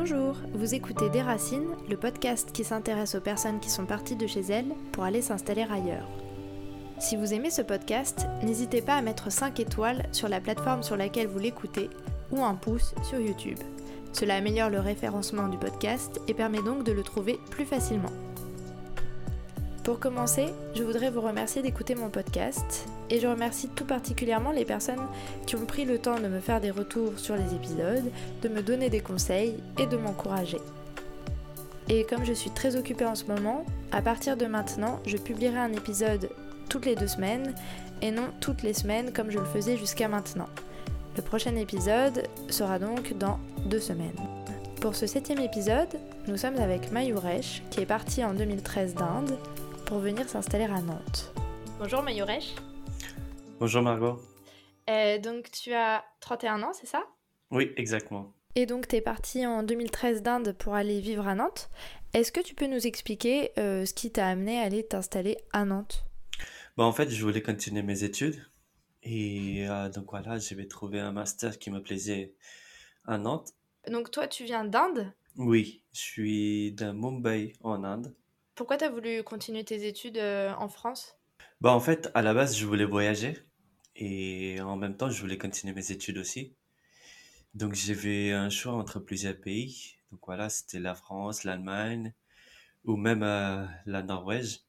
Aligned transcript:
Bonjour, 0.00 0.36
vous 0.54 0.76
écoutez 0.76 1.10
Des 1.10 1.22
Racines, 1.22 1.74
le 1.90 1.96
podcast 1.96 2.52
qui 2.52 2.62
s'intéresse 2.62 3.16
aux 3.16 3.20
personnes 3.20 3.58
qui 3.58 3.68
sont 3.68 3.84
parties 3.84 4.14
de 4.14 4.28
chez 4.28 4.42
elles 4.42 4.72
pour 4.92 5.02
aller 5.02 5.20
s'installer 5.20 5.66
ailleurs. 5.68 6.08
Si 7.00 7.16
vous 7.16 7.34
aimez 7.34 7.50
ce 7.50 7.62
podcast, 7.62 8.28
n'hésitez 8.44 8.80
pas 8.80 8.94
à 8.94 9.02
mettre 9.02 9.32
5 9.32 9.58
étoiles 9.58 10.08
sur 10.12 10.28
la 10.28 10.40
plateforme 10.40 10.84
sur 10.84 10.96
laquelle 10.96 11.26
vous 11.26 11.40
l'écoutez 11.40 11.90
ou 12.30 12.44
un 12.44 12.54
pouce 12.54 12.94
sur 13.02 13.18
YouTube. 13.18 13.58
Cela 14.12 14.36
améliore 14.36 14.70
le 14.70 14.78
référencement 14.78 15.48
du 15.48 15.58
podcast 15.58 16.20
et 16.28 16.34
permet 16.34 16.62
donc 16.62 16.84
de 16.84 16.92
le 16.92 17.02
trouver 17.02 17.40
plus 17.50 17.64
facilement. 17.64 18.12
Pour 19.82 19.98
commencer, 19.98 20.46
je 20.76 20.84
voudrais 20.84 21.10
vous 21.10 21.22
remercier 21.22 21.60
d'écouter 21.60 21.96
mon 21.96 22.08
podcast 22.08 22.86
et 23.10 23.20
je 23.20 23.26
remercie 23.26 23.68
tout 23.68 23.84
particulièrement 23.84 24.50
les 24.50 24.64
personnes 24.64 25.06
qui 25.46 25.56
ont 25.56 25.66
pris 25.66 25.84
le 25.84 25.98
temps 25.98 26.18
de 26.18 26.28
me 26.28 26.40
faire 26.40 26.60
des 26.60 26.70
retours 26.70 27.18
sur 27.18 27.36
les 27.36 27.54
épisodes, 27.54 28.10
de 28.42 28.48
me 28.48 28.62
donner 28.62 28.90
des 28.90 29.00
conseils 29.00 29.56
et 29.78 29.86
de 29.86 29.96
m'encourager. 29.96 30.60
Et 31.88 32.04
comme 32.04 32.24
je 32.24 32.32
suis 32.34 32.50
très 32.50 32.76
occupée 32.76 33.06
en 33.06 33.14
ce 33.14 33.24
moment, 33.24 33.64
à 33.92 34.02
partir 34.02 34.36
de 34.36 34.46
maintenant, 34.46 35.00
je 35.06 35.16
publierai 35.16 35.58
un 35.58 35.72
épisode 35.72 36.28
toutes 36.68 36.84
les 36.84 36.96
deux 36.96 37.06
semaines 37.06 37.54
et 38.02 38.10
non 38.10 38.28
toutes 38.40 38.62
les 38.62 38.74
semaines 38.74 39.12
comme 39.12 39.30
je 39.30 39.38
le 39.38 39.46
faisais 39.46 39.76
jusqu'à 39.76 40.08
maintenant. 40.08 40.48
Le 41.16 41.22
prochain 41.22 41.56
épisode 41.56 42.24
sera 42.50 42.78
donc 42.78 43.16
dans 43.16 43.38
deux 43.66 43.80
semaines. 43.80 44.12
Pour 44.80 44.94
ce 44.94 45.06
septième 45.06 45.40
épisode, 45.40 45.98
nous 46.28 46.36
sommes 46.36 46.56
avec 46.56 46.92
Mayuresh 46.92 47.62
qui 47.70 47.80
est 47.80 47.86
parti 47.86 48.22
en 48.22 48.34
2013 48.34 48.94
d'Inde 48.94 49.36
pour 49.86 49.98
venir 49.98 50.28
s'installer 50.28 50.64
à 50.64 50.80
Nantes. 50.80 51.32
Bonjour 51.80 52.02
Mayuresh. 52.02 52.54
Bonjour 53.60 53.82
Margot. 53.82 54.20
Euh, 54.88 55.18
donc 55.18 55.50
tu 55.50 55.72
as 55.72 56.04
31 56.20 56.62
ans, 56.62 56.72
c'est 56.72 56.86
ça? 56.86 57.04
Oui, 57.50 57.72
exactement. 57.76 58.32
Et 58.54 58.66
donc 58.66 58.86
tu 58.86 58.94
es 58.94 59.00
parti 59.00 59.44
en 59.46 59.64
2013 59.64 60.22
d'Inde 60.22 60.54
pour 60.56 60.74
aller 60.74 61.00
vivre 61.00 61.26
à 61.26 61.34
Nantes. 61.34 61.68
Est-ce 62.14 62.30
que 62.30 62.40
tu 62.40 62.54
peux 62.54 62.68
nous 62.68 62.86
expliquer 62.86 63.50
euh, 63.58 63.84
ce 63.84 63.94
qui 63.94 64.12
t'a 64.12 64.28
amené 64.28 64.60
à 64.60 64.62
aller 64.62 64.86
t'installer 64.86 65.38
à 65.52 65.64
Nantes? 65.64 66.04
Bah, 66.76 66.84
En 66.84 66.92
fait, 66.92 67.10
je 67.10 67.20
voulais 67.24 67.42
continuer 67.42 67.82
mes 67.82 68.04
études. 68.04 68.40
Et 69.02 69.68
euh, 69.68 69.88
donc 69.88 70.10
voilà, 70.10 70.38
j'avais 70.38 70.68
trouvé 70.68 71.00
un 71.00 71.10
master 71.10 71.58
qui 71.58 71.70
me 71.70 71.82
plaisait 71.82 72.34
à 73.06 73.18
Nantes. 73.18 73.50
Donc 73.88 74.12
toi, 74.12 74.28
tu 74.28 74.44
viens 74.44 74.64
d'Inde? 74.64 75.12
Oui, 75.36 75.82
je 75.92 76.00
suis 76.00 76.72
de 76.72 76.92
Mumbai 76.92 77.54
en 77.62 77.82
Inde. 77.82 78.14
Pourquoi 78.54 78.76
tu 78.76 78.84
as 78.84 78.90
voulu 78.90 79.24
continuer 79.24 79.64
tes 79.64 79.86
études 79.86 80.18
en 80.18 80.68
France? 80.68 81.16
Bah 81.60 81.72
en 81.72 81.80
fait, 81.80 82.10
à 82.14 82.22
la 82.22 82.34
base, 82.34 82.56
je 82.56 82.64
voulais 82.66 82.84
voyager 82.84 83.36
et 83.98 84.60
en 84.60 84.76
même 84.76 84.96
temps, 84.96 85.10
je 85.10 85.20
voulais 85.20 85.38
continuer 85.38 85.74
mes 85.74 85.92
études 85.92 86.18
aussi. 86.18 86.54
Donc 87.54 87.74
j'avais 87.74 88.32
un 88.32 88.50
choix 88.50 88.72
entre 88.74 89.00
plusieurs 89.00 89.38
pays. 89.38 89.96
Donc 90.10 90.20
voilà, 90.26 90.48
c'était 90.48 90.78
la 90.78 90.94
France, 90.94 91.44
l'Allemagne 91.44 92.14
ou 92.84 92.96
même 92.96 93.22
euh, 93.22 93.66
la 93.86 94.02
Norvège. 94.02 94.60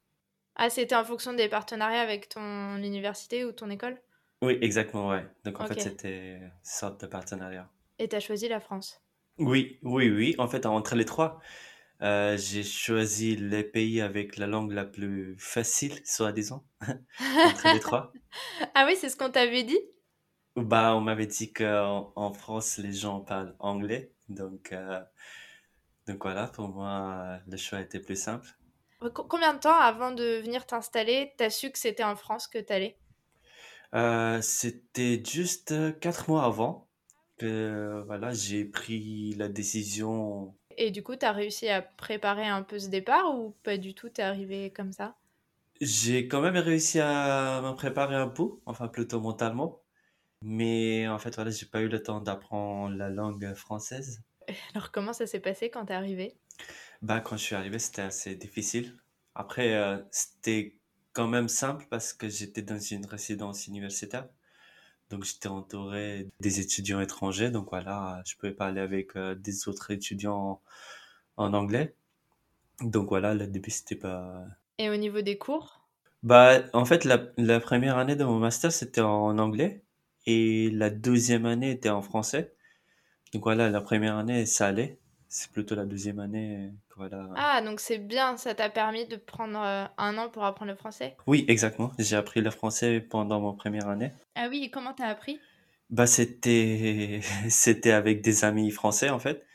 Ah, 0.56 0.68
c'était 0.70 0.94
en 0.94 1.04
fonction 1.04 1.32
des 1.32 1.48
partenariats 1.48 2.00
avec 2.02 2.28
ton 2.28 2.76
université 2.76 3.44
ou 3.44 3.52
ton 3.52 3.70
école? 3.70 4.00
Oui, 4.42 4.58
exactement, 4.60 5.08
ouais. 5.08 5.26
Donc 5.44 5.60
en 5.60 5.66
fait, 5.66 5.80
c'était 5.80 6.36
une 6.36 6.52
sorte 6.62 7.00
de 7.02 7.06
partenariat. 7.06 7.68
Et 7.98 8.08
tu 8.08 8.16
as 8.16 8.20
choisi 8.20 8.48
la 8.48 8.60
France? 8.60 9.00
Oui, 9.38 9.78
oui, 9.82 10.10
oui. 10.10 10.34
En 10.38 10.48
fait, 10.48 10.66
entre 10.66 10.94
les 10.94 11.04
trois, 11.04 11.40
euh, 12.02 12.36
j'ai 12.36 12.62
choisi 12.62 13.36
les 13.36 13.64
pays 13.64 14.00
avec 14.00 14.36
la 14.36 14.46
langue 14.46 14.72
la 14.72 14.84
plus 14.84 15.36
facile, 15.38 16.00
soi-disant, 16.04 16.66
entre 17.42 17.68
les 17.68 17.80
trois. 17.80 18.16
Ah 18.74 18.84
oui, 18.86 18.96
c'est 19.00 19.08
ce 19.08 19.16
qu'on 19.16 19.30
t'avait 19.30 19.62
dit? 19.64 19.78
Bah, 20.54 20.94
on 20.94 21.00
m'avait 21.00 21.26
dit 21.26 21.52
qu'en 21.52 22.12
en 22.14 22.32
France, 22.32 22.78
les 22.78 22.92
gens 22.92 23.18
parlent 23.20 23.56
anglais. 23.58 24.12
Donc, 24.28 24.72
euh, 24.72 25.00
donc 26.06 26.22
voilà, 26.24 26.46
pour 26.48 26.68
moi, 26.68 27.40
le 27.46 27.56
choix 27.56 27.80
était 27.80 28.00
plus 28.00 28.16
simple. 28.20 28.48
Combien 29.12 29.52
de 29.52 29.58
temps 29.58 29.74
avant 29.78 30.10
de 30.10 30.40
venir 30.42 30.64
t'installer, 30.66 31.34
t'as 31.36 31.50
su 31.50 31.70
que 31.70 31.78
c'était 31.78 32.02
en 32.02 32.16
France 32.16 32.46
que 32.48 32.56
t'allais? 32.56 32.98
Euh, 33.94 34.40
C'était 34.42 35.22
juste 35.24 35.98
quatre 36.00 36.28
mois 36.30 36.44
avant 36.44 36.88
que 37.38 38.02
voilà, 38.06 38.32
j'ai 38.32 38.64
pris 38.64 39.34
la 39.34 39.48
décision 39.48 40.56
et 40.80 40.90
du 40.90 41.02
coup, 41.04 41.14
tu 41.16 41.24
as 41.26 41.32
réussi 41.32 41.68
à 41.68 41.82
préparer 41.82 42.46
un 42.48 42.62
peu 42.64 42.78
ce 42.80 42.88
départ 42.88 43.34
ou 43.38 43.52
pas 43.62 43.76
du 43.78 43.94
tout, 43.94 44.08
t'es 44.08 44.22
arrivé 44.22 44.72
comme 44.72 44.92
ça? 44.92 45.16
J'ai 45.82 46.26
quand 46.26 46.40
même 46.40 46.56
réussi 46.56 47.00
à 47.00 47.60
me 47.60 47.74
préparer 47.74 48.14
un 48.16 48.28
peu, 48.28 48.44
enfin 48.64 48.88
plutôt 48.88 49.20
mentalement. 49.20 49.82
Mais 50.42 51.08
en 51.08 51.18
fait, 51.18 51.34
voilà, 51.36 51.50
j'ai 51.50 51.66
pas 51.66 51.82
eu 51.82 51.88
le 51.88 52.02
temps 52.02 52.20
d'apprendre 52.20 52.96
la 52.96 53.10
langue 53.10 53.54
française. 53.54 54.22
Alors, 54.74 54.90
comment 54.92 55.12
ça 55.12 55.26
s'est 55.26 55.40
passé 55.40 55.70
quand 55.70 55.86
t'es 55.86 55.94
arrivé? 55.94 56.36
Bah, 57.02 57.20
quand 57.20 57.36
je 57.36 57.42
suis 57.44 57.54
arrivé, 57.54 57.78
c'était 57.78 58.02
assez 58.02 58.34
difficile. 58.36 58.96
Après, 59.34 59.74
euh, 59.74 59.98
c'était 60.10 60.80
quand 61.12 61.28
même 61.28 61.48
simple 61.48 61.86
parce 61.90 62.12
que 62.12 62.28
j'étais 62.28 62.62
dans 62.62 62.78
une 62.78 63.06
résidence 63.06 63.66
universitaire. 63.66 64.28
Donc 65.10 65.24
j'étais 65.24 65.48
entouré 65.48 66.28
des 66.38 66.60
étudiants 66.60 67.00
étrangers, 67.00 67.50
donc 67.50 67.70
voilà, 67.70 68.22
je 68.24 68.36
pouvais 68.36 68.52
parler 68.52 68.80
avec 68.80 69.16
euh, 69.16 69.34
des 69.34 69.68
autres 69.68 69.90
étudiants 69.90 70.60
en, 71.36 71.52
anglais. 71.52 71.94
Donc 72.80 73.08
voilà, 73.08 73.34
le 73.34 73.46
début 73.48 73.70
c'était 73.70 73.96
pas. 73.96 74.44
Et 74.78 74.88
au 74.88 74.96
niveau 74.96 75.20
des 75.20 75.36
cours? 75.36 75.80
Bah 76.22 76.60
en 76.72 76.84
fait 76.84 77.04
la, 77.04 77.26
la 77.38 77.60
première 77.60 77.98
année 77.98 78.14
de 78.14 78.24
mon 78.24 78.38
master 78.38 78.70
c'était 78.70 79.00
en 79.00 79.38
anglais 79.38 79.82
et 80.26 80.70
la 80.70 80.90
deuxième 80.90 81.46
année 81.46 81.72
était 81.72 81.90
en 81.90 82.02
français. 82.02 82.54
Donc 83.32 83.42
voilà, 83.42 83.68
la 83.68 83.80
première 83.80 84.16
année 84.16 84.46
ça 84.46 84.66
allait. 84.66 84.98
C'est 85.32 85.52
plutôt 85.52 85.76
la 85.76 85.86
deuxième 85.86 86.18
année 86.18 86.72
voilà. 86.96 87.28
Ah, 87.36 87.62
donc 87.62 87.78
c'est 87.78 87.98
bien, 87.98 88.36
ça 88.36 88.52
t'a 88.52 88.68
permis 88.68 89.06
de 89.06 89.14
prendre 89.14 89.58
euh, 89.62 89.84
un 89.96 90.18
an 90.18 90.28
pour 90.28 90.44
apprendre 90.44 90.72
le 90.72 90.76
français? 90.76 91.16
Oui, 91.28 91.44
exactement. 91.46 91.92
J'ai 92.00 92.16
appris 92.16 92.40
le 92.40 92.50
français 92.50 93.00
pendant 93.00 93.40
mon 93.40 93.54
première 93.54 93.88
année. 93.88 94.10
Ah 94.34 94.48
oui, 94.50 94.64
et 94.64 94.70
comment 94.70 94.92
t'as 94.92 95.06
appris? 95.06 95.38
Bah 95.88 96.08
c'était 96.08 97.20
c'était 97.48 97.92
avec 97.92 98.22
des 98.22 98.44
amis 98.44 98.72
français 98.72 99.08
en 99.08 99.20
fait. 99.20 99.46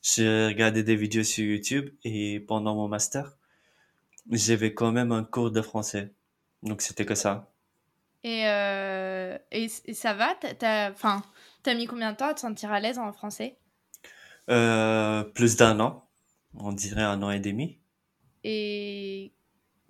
J'ai 0.00 0.46
regardé 0.46 0.82
des 0.82 0.96
vidéos 0.96 1.24
sur 1.24 1.44
YouTube 1.44 1.90
et 2.04 2.40
pendant 2.40 2.74
mon 2.74 2.88
master, 2.88 3.36
j'avais 4.30 4.72
quand 4.72 4.92
même 4.92 5.12
un 5.12 5.24
cours 5.24 5.50
de 5.50 5.60
français. 5.60 6.10
Donc 6.62 6.80
c'était 6.80 7.04
que 7.04 7.14
ça. 7.14 7.52
Et, 8.24 8.48
euh, 8.48 9.36
et, 9.52 9.68
ça 9.68 10.14
va? 10.14 10.34
T'as 10.58 10.90
enfin, 10.90 11.22
as 11.66 11.74
mis 11.74 11.86
combien 11.86 12.12
de 12.12 12.16
temps 12.16 12.28
à 12.28 12.34
te 12.34 12.40
sentir 12.40 12.72
à 12.72 12.80
l'aise 12.80 12.98
en 12.98 13.12
français? 13.12 13.58
Euh, 14.48 15.22
Plus 15.24 15.56
d'un 15.56 15.80
an 15.80 16.04
on 16.54 16.72
dirait 16.72 17.02
un 17.02 17.22
an 17.22 17.30
et 17.30 17.40
demi. 17.40 17.78
Et 18.44 19.32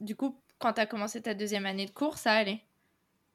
du 0.00 0.16
coup, 0.16 0.36
quand 0.58 0.74
tu 0.74 0.80
as 0.80 0.86
commencé 0.86 1.22
ta 1.22 1.34
deuxième 1.34 1.66
année 1.66 1.86
de 1.86 1.90
cours, 1.90 2.18
ça 2.18 2.32
allait? 2.32 2.62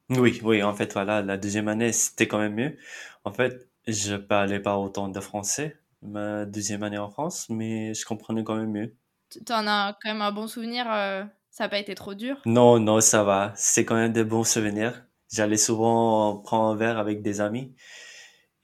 Oui, 0.09 0.39
oui, 0.44 0.63
en 0.63 0.73
fait, 0.73 0.94
voilà, 0.94 1.22
la 1.22 1.38
deuxième 1.38 1.67
année, 1.67 1.91
c'était 1.94 2.28
quand 2.28 2.38
même 2.39 2.53
mieux. 2.56 2.78
En 3.25 3.31
fait, 3.33 3.67
je 3.88 4.16
parlais 4.16 4.59
pas 4.62 4.78
autant 4.78 5.07
de 5.09 5.19
français, 5.19 5.78
ma 6.01 6.45
deuxième 6.45 6.83
année 6.83 6.97
en 6.97 7.09
France, 7.09 7.50
mais 7.50 7.94
je 7.94 8.06
comprenais 8.06 8.44
quand 8.44 8.56
même 8.56 8.72
mieux. 8.72 8.95
Tu 9.29 9.51
en 9.53 9.67
as 9.67 9.97
quand 10.01 10.09
même 10.09 10.22
un 10.22 10.31
bon 10.31 10.47
souvenir 10.47 10.89
euh, 10.91 11.25
Ça 11.50 11.66
n'a 11.66 11.69
pas 11.69 11.79
été 11.79 11.94
trop 11.95 12.13
dur? 12.13 12.41
Non, 12.45 12.79
non, 12.79 13.01
ça 13.01 13.23
va. 13.23 13.51
C'est 13.57 13.83
quand 13.85 13.95
même 13.95 14.13
des 14.13 14.23
bons 14.23 14.44
souvenirs. 14.45 15.06
J'allais 15.31 15.57
souvent 15.57 16.38
prendre 16.38 16.69
un 16.69 16.75
verre 16.75 16.97
avec 17.00 17.22
des 17.22 17.41
amis. 17.41 17.75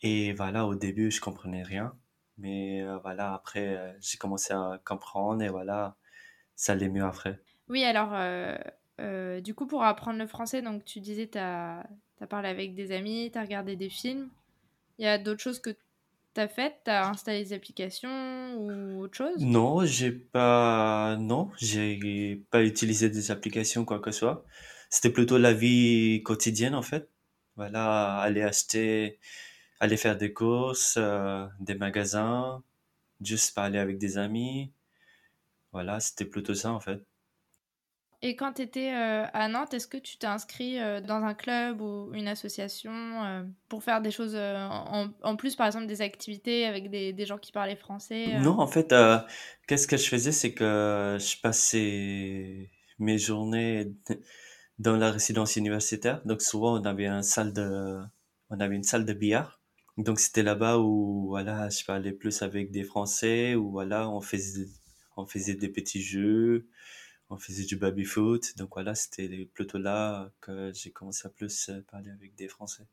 Et 0.02 0.34
voilà, 0.34 0.66
au 0.68 0.76
début, 0.76 1.12
je 1.12 1.22
comprenais 1.22 1.64
rien. 1.64 1.94
Mais 2.40 2.82
euh, 2.82 2.98
voilà, 3.00 3.34
après, 3.34 3.76
euh, 3.78 3.92
j'ai 4.02 4.18
commencé 4.18 4.54
à 4.54 4.80
comprendre 4.86 5.44
et 5.44 5.50
voilà, 5.50 5.96
ça 6.56 6.74
allait 6.74 6.90
mieux 6.90 7.04
après. 7.04 7.40
Oui, 7.68 7.84
alors, 7.84 8.12
euh, 8.14 9.42
du 9.42 9.54
coup, 9.54 9.68
pour 9.68 9.84
apprendre 9.84 10.18
le 10.18 10.28
français, 10.28 10.62
donc 10.62 10.86
tu 10.86 11.00
disais, 11.00 11.28
tu 11.28 11.38
as, 11.38 11.86
as, 12.22 12.28
parlé 12.28 12.50
avec 12.50 12.76
des 12.76 12.92
amis, 12.92 13.30
tu 13.32 13.38
as 13.38 13.42
regardé 13.42 13.76
des 13.76 13.90
films. 13.90 14.30
Il 14.98 15.06
y 15.06 15.08
a 15.08 15.18
d'autres 15.18 15.42
choses 15.42 15.60
que 15.60 15.70
tu 15.70 16.42
as 16.42 16.48
faites? 16.48 16.76
Tu 16.86 16.92
as 16.92 17.08
installé 17.08 17.44
des 17.44 17.54
applications 17.54 18.56
ou 18.58 19.02
autre 19.02 19.18
chose? 19.18 19.44
Non, 19.44 19.86
j'ai 19.86 20.12
pas. 20.12 21.18
Non, 21.20 21.52
j'ai 21.58 22.44
pas 22.52 22.64
utilisé 22.64 23.10
des 23.10 23.32
applications, 23.32 23.86
quoi 23.86 24.00
que 24.00 24.12
ce 24.12 24.20
soit. 24.20 24.46
C'était 24.90 25.12
plutôt 25.12 25.38
la 25.38 25.54
vie 25.54 26.24
quotidienne, 26.24 26.76
en 26.76 26.82
fait. 26.82 27.10
Voilà, 27.56 28.18
aller 28.18 28.42
acheter 28.42 29.20
aller 29.80 29.98
faire 29.98 30.18
des 30.18 30.34
courses, 30.34 30.96
euh, 30.98 31.46
des 31.60 31.76
magasins, 31.76 32.62
juste 33.22 33.56
parler 33.56 33.80
avec 33.80 33.98
des 33.98 34.18
amis. 34.18 34.72
Voilà, 35.72 36.00
c'était 36.00 36.26
plutôt 36.26 36.54
ça 36.54 36.72
en 36.72 36.80
fait. 36.80 37.00
Et 38.22 38.36
quand 38.36 38.52
tu 38.52 38.64
étais 38.64 38.94
euh, 38.94 39.26
à 39.32 39.48
Nantes, 39.48 39.74
est-ce 39.74 39.88
que 39.88 39.98
tu 39.98 40.18
t'es 40.18 40.28
inscrit 40.28 40.78
euh, 40.82 41.00
dans 41.00 41.24
un 41.24 41.34
club 41.34 41.80
ou 41.80 42.14
une 42.14 42.28
association 42.28 43.48
pour 43.70 43.82
faire 43.82 44.02
des 44.02 44.12
choses 44.12 44.36
en, 44.36 45.36
plus, 45.38 45.56
par 45.56 45.68
exemple 45.68 45.88
des 45.88 46.02
activités 46.02 46.66
avec 46.66 46.90
des, 46.90 47.14
des 47.14 47.26
gens 47.26 47.38
qui 47.38 47.54
parlaient 47.54 47.78
français 47.78 48.38
Non, 48.40 48.60
en 48.60 48.68
fait, 48.68 48.94
qu'est-ce 49.68 49.88
que 49.88 49.96
je 49.96 50.10
faisais, 50.10 50.34
c'est 50.34 50.54
que 50.54 51.18
je 51.18 51.40
passais 51.40 52.70
mes 52.98 53.18
journées 53.18 53.94
dans 54.80 54.98
la 54.98 55.12
résidence 55.12 55.56
universitaire. 55.56 56.22
Donc 56.26 56.42
souvent, 56.42 56.78
on 56.78 56.84
avait, 56.84 57.24
salle 57.24 57.54
de, 57.54 58.02
on 58.50 58.60
avait 58.60 58.76
une 58.76 58.84
salle 58.84 59.06
de 59.06 59.14
billard 59.14 59.59
Donc 60.00 60.22
c'était 60.22 60.44
là-bas 60.44 60.78
où 60.80 61.28
voilà, 61.28 61.70
je 61.70 61.84
parlais 61.84 62.14
plus 62.14 62.42
avec 62.42 62.72
des 62.72 62.84
Français, 62.84 63.56
où 63.56 63.70
voilà, 63.70 64.10
on 64.10 64.22
faisait, 64.22 64.70
on 65.18 65.26
faisait 65.26 65.56
des 65.56 65.68
petits 65.68 66.02
jeux, 66.02 66.70
on 67.30 67.38
faisait 67.38 67.66
du 67.66 67.76
baby-foot. 67.76 68.58
Donc 68.58 68.70
voilà, 68.74 68.96
c'était 68.96 69.50
plutôt 69.54 69.78
là 69.78 70.32
que 70.40 70.72
j'ai 70.74 70.92
commencé 70.92 71.28
à 71.28 71.30
plus 71.30 71.70
parler 71.92 72.12
avec 72.12 72.34
des 72.36 72.48
Français. 72.48 72.88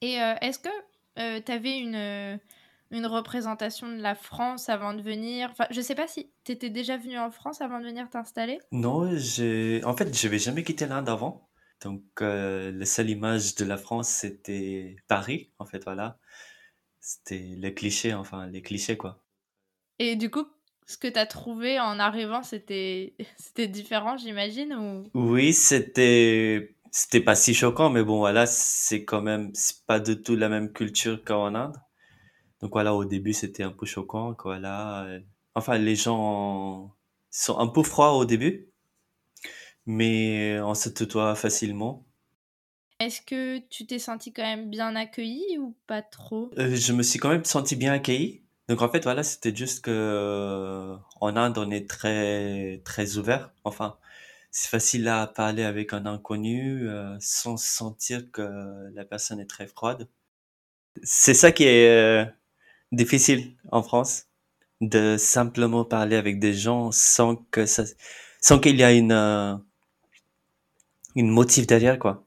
Et 0.00 0.20
euh, 0.20 0.34
est-ce 0.40 0.58
que 0.58 1.40
tu 1.40 1.52
avais 1.52 1.78
une, 1.78 2.40
une 2.90 3.06
représentation 3.06 3.88
de 3.88 4.02
la 4.02 4.16
France 4.16 4.68
avant 4.68 4.92
de 4.92 5.02
venir? 5.02 5.50
Enfin, 5.52 5.68
je 5.70 5.80
sais 5.80 5.94
pas 5.94 6.08
si 6.08 6.32
tu 6.42 6.50
étais 6.50 6.68
déjà 6.68 6.96
venu 6.96 7.16
en 7.16 7.30
France 7.30 7.60
avant 7.60 7.78
de 7.78 7.84
venir 7.84 8.10
t'installer 8.10 8.58
Non, 8.72 9.08
j'ai... 9.16 9.82
en 9.84 9.96
fait, 9.96 10.12
je 10.12 10.26
n'avais 10.26 10.40
jamais 10.40 10.64
quitté 10.64 10.86
l'Inde 10.86 11.08
avant. 11.08 11.48
Donc, 11.84 12.02
euh, 12.22 12.72
la 12.72 12.86
seule 12.86 13.10
image 13.10 13.54
de 13.56 13.66
la 13.66 13.76
France, 13.76 14.08
c'était 14.08 14.96
Paris, 15.06 15.50
en 15.58 15.66
fait, 15.66 15.84
voilà. 15.84 16.18
C'était 16.98 17.54
le 17.58 17.70
cliché, 17.70 18.14
enfin, 18.14 18.46
les 18.46 18.62
clichés, 18.62 18.96
quoi. 18.96 19.22
Et 19.98 20.16
du 20.16 20.30
coup, 20.30 20.46
ce 20.86 20.96
que 20.96 21.08
tu 21.08 21.18
as 21.18 21.26
trouvé 21.26 21.78
en 21.78 21.98
arrivant, 21.98 22.42
c'était 22.42 23.14
différent, 23.68 24.16
j'imagine 24.16 24.74
ou... 24.74 25.10
Oui, 25.14 25.52
c'était 25.52 26.74
c'était 26.90 27.20
pas 27.20 27.34
si 27.34 27.54
choquant, 27.54 27.90
mais 27.90 28.02
bon, 28.02 28.18
voilà, 28.18 28.46
c'est 28.46 29.04
quand 29.04 29.20
même 29.20 29.50
c'est 29.52 29.84
pas 29.86 30.00
du 30.00 30.22
tout 30.22 30.36
la 30.36 30.48
même 30.48 30.72
culture 30.72 31.22
qu'en 31.24 31.54
Inde. 31.54 31.76
Donc 32.60 32.72
voilà, 32.72 32.94
au 32.94 33.04
début, 33.04 33.34
c'était 33.34 33.62
un 33.62 33.72
peu 33.72 33.84
choquant, 33.84 34.34
voilà. 34.42 35.06
Enfin, 35.54 35.76
les 35.78 35.96
gens 35.96 36.96
sont 37.30 37.58
un 37.58 37.66
peu 37.66 37.82
froids 37.82 38.12
au 38.14 38.24
début, 38.24 38.72
mais 39.86 40.60
on 40.60 40.74
se 40.74 40.88
tutoie 40.90 41.34
facilement. 41.34 42.04
Est-ce 43.00 43.20
que 43.22 43.58
tu 43.68 43.86
t'es 43.86 43.98
senti 44.00 44.32
quand 44.32 44.42
même 44.42 44.70
bien 44.70 44.96
accueilli 44.96 45.58
ou 45.58 45.76
pas 45.86 46.02
trop? 46.02 46.50
Euh, 46.58 46.74
Je 46.76 46.92
me 46.92 47.02
suis 47.02 47.18
quand 47.18 47.28
même 47.28 47.44
senti 47.44 47.76
bien 47.76 47.92
accueilli. 47.92 48.42
Donc 48.68 48.82
en 48.82 48.88
fait, 48.90 49.02
voilà, 49.04 49.22
c'était 49.22 49.54
juste 49.54 49.84
que 49.84 49.90
euh, 49.90 50.96
en 51.20 51.36
Inde, 51.36 51.58
on 51.58 51.70
est 51.70 51.88
très 51.88 52.80
très 52.84 53.16
ouvert. 53.18 53.52
Enfin, 53.64 53.98
c'est 54.50 54.68
facile 54.70 55.08
à 55.08 55.26
parler 55.26 55.64
avec 55.64 55.92
un 55.92 56.06
inconnu 56.06 56.88
euh, 56.88 57.16
sans 57.20 57.56
sentir 57.58 58.30
que 58.32 58.42
la 58.94 59.04
personne 59.04 59.40
est 59.40 59.46
très 59.46 59.66
froide. 59.66 60.08
C'est 61.02 61.34
ça 61.34 61.52
qui 61.52 61.64
est 61.64 62.26
difficile 62.92 63.56
en 63.72 63.82
France 63.82 64.26
de 64.82 65.16
simplement 65.18 65.84
parler 65.84 66.16
avec 66.16 66.40
des 66.40 66.54
gens 66.54 66.92
sans 66.92 67.36
que 67.36 67.66
ça, 67.66 67.84
sans 68.40 68.60
qu'il 68.60 68.76
y 68.78 68.82
ait 68.82 68.98
une 68.98 69.12
une 71.14 71.30
motif 71.30 71.66
derrière 71.66 71.98
quoi. 71.98 72.26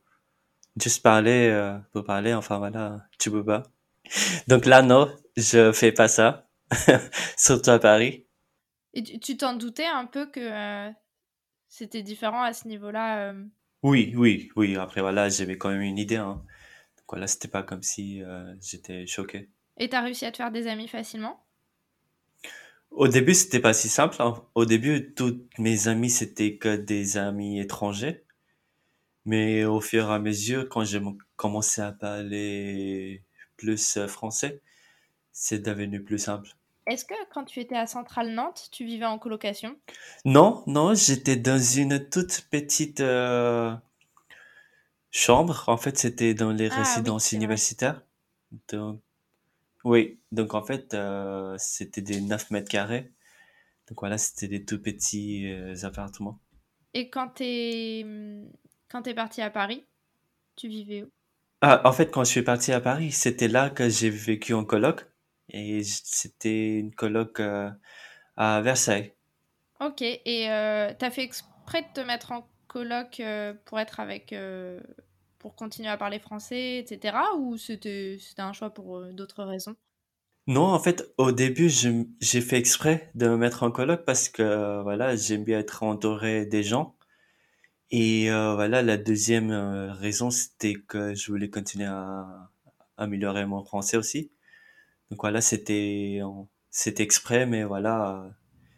Juste 0.80 1.02
parler 1.02 1.50
euh, 1.52 1.78
pour 1.92 2.04
parler, 2.04 2.34
enfin 2.34 2.58
voilà, 2.60 3.06
tu 3.20 3.32
peux 3.32 3.44
pas. 3.44 3.64
Donc 4.48 4.66
là 4.66 4.82
non, 4.82 5.14
je 5.36 5.72
fais 5.72 5.92
pas 5.92 6.08
ça, 6.08 6.48
surtout 7.38 7.72
à 7.72 7.80
Paris. 7.80 8.26
Et 8.94 9.20
tu 9.20 9.38
t'en 9.38 9.54
doutais 9.54 9.86
un 9.86 10.06
peu 10.06 10.26
que 10.28 10.40
euh, 10.40 10.92
c'était 11.68 12.04
différent 12.04 12.42
à 12.42 12.54
ce 12.54 12.68
niveau-là 12.68 13.30
euh? 13.30 13.44
Oui, 13.84 14.14
oui, 14.16 14.50
oui. 14.56 14.76
Après 14.76 15.02
voilà, 15.02 15.30
j'avais 15.30 15.58
quand 15.58 15.70
même 15.70 15.82
une 15.82 16.00
idée. 16.00 16.16
Hein. 16.16 16.44
Donc 16.98 17.06
voilà, 17.10 17.28
c'était 17.28 17.48
pas 17.48 17.64
comme 17.64 17.84
si 17.84 18.22
j'étais 18.60 19.06
choqué. 19.06 19.50
Et 19.78 19.90
t'as 19.90 20.02
réussi 20.02 20.26
à 20.26 20.32
te 20.32 20.38
faire 20.38 20.52
des 20.52 20.68
amis 20.68 20.88
facilement? 20.88 21.44
Au 22.92 23.08
début, 23.08 23.36
c'était 23.36 23.60
pas 23.60 23.74
si 23.74 23.90
simple. 23.90 24.16
Hein. 24.20 24.44
Au 24.56 24.66
début, 24.66 25.14
toutes 25.14 25.46
mes 25.60 25.88
amis, 25.88 26.10
c'était 26.10 26.58
que 26.58 26.76
des 26.76 27.18
amis 27.18 27.60
étrangers. 27.60 28.26
Mais 29.28 29.66
au 29.66 29.82
fur 29.82 30.10
et 30.10 30.14
à 30.14 30.20
mesure, 30.20 30.70
quand 30.70 30.86
j'ai 30.86 31.02
commencé 31.36 31.82
à 31.82 31.92
parler 31.92 33.26
plus 33.58 33.98
euh, 33.98 34.08
français, 34.08 34.62
c'est 35.34 35.60
devenu 35.60 36.02
plus 36.02 36.18
simple. 36.18 36.50
Est-ce 36.86 37.04
que 37.04 37.14
quand 37.34 37.44
tu 37.44 37.60
étais 37.60 37.76
à 37.76 37.88
Centrale 37.88 38.30
Nantes, 38.30 38.70
tu 38.72 38.86
vivais 38.86 39.06
en 39.06 39.20
colocation? 39.20 39.76
Non, 40.24 40.64
non, 40.66 40.94
j'étais 40.94 41.36
dans 41.36 41.60
une 41.60 42.08
toute 42.10 42.48
petite 42.50 43.02
euh, 43.02 43.76
chambre. 45.12 45.66
En 45.68 45.76
fait, 45.76 45.98
c'était 45.98 46.34
dans 46.34 46.52
les 46.52 46.70
ah 46.72 46.78
résidences 46.78 47.34
universitaires. 47.34 48.02
Donc, 48.70 49.02
oui, 49.84 50.22
donc 50.32 50.54
en 50.54 50.64
fait, 50.64 50.94
euh, 50.94 51.54
c'était 51.58 52.02
des 52.02 52.22
9 52.22 52.50
mètres 52.52 52.70
carrés. 52.70 53.12
Donc 53.90 54.00
voilà, 54.00 54.18
c'était 54.18 54.48
des 54.48 54.64
tout 54.64 54.82
petits 54.82 55.52
appartements. 55.84 56.40
Et 56.94 57.10
quand 57.10 57.28
tu 57.36 57.44
es 57.44 58.06
quand 58.90 59.04
tu 59.04 59.10
es 59.12 59.14
parti 59.16 59.42
à 59.42 59.50
Paris, 59.50 59.86
tu 60.58 60.68
vivais 60.70 61.04
où? 61.04 61.12
Ah, 61.62 61.82
En 61.88 61.92
fait, 61.94 62.10
quand 62.12 62.24
je 62.24 62.30
suis 62.32 62.42
parti 62.42 62.72
à 62.72 62.82
Paris, 62.82 63.12
c'était 63.12 63.48
là 63.48 63.70
que 63.70 63.90
j'ai 63.90 64.10
vécu 64.10 64.54
en 64.56 64.66
coloc. 64.66 65.06
Et 65.50 65.84
c'était 65.84 66.80
une 66.80 66.94
coloc 66.96 67.40
euh, 67.40 67.70
à 68.38 68.62
Versailles. 68.62 69.16
Ok, 69.80 70.02
et 70.02 70.50
euh, 70.50 70.94
tu 70.98 71.06
as 71.06 71.12
fait 71.12 71.24
exprès 71.24 71.82
de 71.84 71.88
te 71.94 72.00
mettre 72.02 72.32
en 72.32 72.48
coloc 72.68 73.20
euh, 73.20 73.54
pour 73.66 73.80
être 73.80 74.00
avec. 74.00 74.34
pour 75.40 75.56
continuer 75.56 75.90
à 75.90 75.98
parler 75.98 76.20
français, 76.20 76.80
etc. 76.80 77.36
Ou 77.38 77.58
c'était 77.58 78.20
un 78.38 78.54
choix 78.54 78.72
pour 78.74 79.02
d'autres 79.14 79.44
raisons? 79.44 79.76
Non, 80.48 80.64
en 80.64 80.80
fait, 80.80 81.14
au 81.18 81.32
début, 81.32 81.70
j'ai 81.70 82.42
fait 82.42 82.58
exprès 82.58 83.12
de 83.16 83.28
me 83.30 83.38
mettre 83.38 83.64
en 83.64 83.72
coloc 83.72 84.04
parce 84.06 84.30
que 84.30 84.82
voilà, 84.82 85.16
j'aime 85.16 85.44
bien 85.46 85.60
être 85.60 85.84
entouré 85.84 86.46
des 86.46 86.64
gens. 86.64 86.97
Et 87.90 88.30
euh, 88.30 88.54
voilà, 88.56 88.82
la 88.82 88.98
deuxième 88.98 89.52
euh, 89.52 89.94
raison, 89.94 90.30
c'était 90.30 90.74
que 90.74 91.16
je 91.16 91.32
voulais 91.32 91.50
continuer 91.50 91.86
à, 91.86 92.50
améliorer 92.98 93.46
mon 93.46 93.64
français 93.64 93.96
aussi. 93.96 94.32
Donc 95.10 95.22
voilà, 95.22 95.40
c'était 95.40 96.20
c'était 96.70 97.04
exprès, 97.04 97.46
mais 97.46 97.64
voilà, 97.64 98.30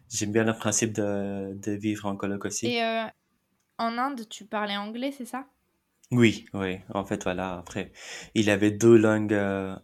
j'aime 0.09 0.31
bien 0.31 0.43
le 0.43 0.53
principe 0.53 0.93
de, 0.93 1.53
de 1.55 1.71
vivre 1.71 2.05
en 2.05 2.15
coloc 2.15 2.45
aussi. 2.45 2.67
Et 2.67 2.83
euh, 2.83 3.05
en 3.79 3.97
Inde, 3.97 4.29
tu 4.29 4.45
parlais 4.45 4.77
anglais, 4.77 5.11
c'est 5.11 5.25
ça? 5.25 5.47
Oui, 6.11 6.45
oui. 6.53 6.79
En 6.93 7.03
fait, 7.03 7.23
voilà, 7.23 7.57
après, 7.57 7.91
il 8.35 8.49
avait 8.51 8.71
deux 8.71 8.97
langues 8.97 9.33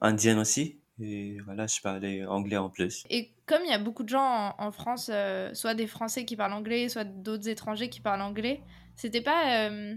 indiennes 0.01 0.39
aussi. 0.39 0.79
Et 0.99 1.37
voilà, 1.45 1.67
je 1.67 1.81
parlais 1.81 2.25
anglais 2.25 2.57
en 2.57 2.69
plus. 2.69 3.03
Et 3.09 3.33
comme 3.47 3.61
il 3.63 3.69
y 3.69 3.73
a 3.73 3.79
beaucoup 3.79 4.03
de 4.03 4.09
gens 4.09 4.55
en, 4.57 4.71
France, 4.71 5.09
soit 5.53 5.73
des 5.73 5.87
Français 5.87 6.25
qui 6.25 6.35
parlent 6.35 6.53
anglais, 6.53 6.89
soit 6.89 7.03
d'autres 7.03 7.49
étrangers 7.49 7.89
qui 7.89 8.01
parlent 8.01 8.21
anglais, 8.21 8.61
c'était 8.95 9.21
pas, 9.21 9.67
euh, 9.67 9.95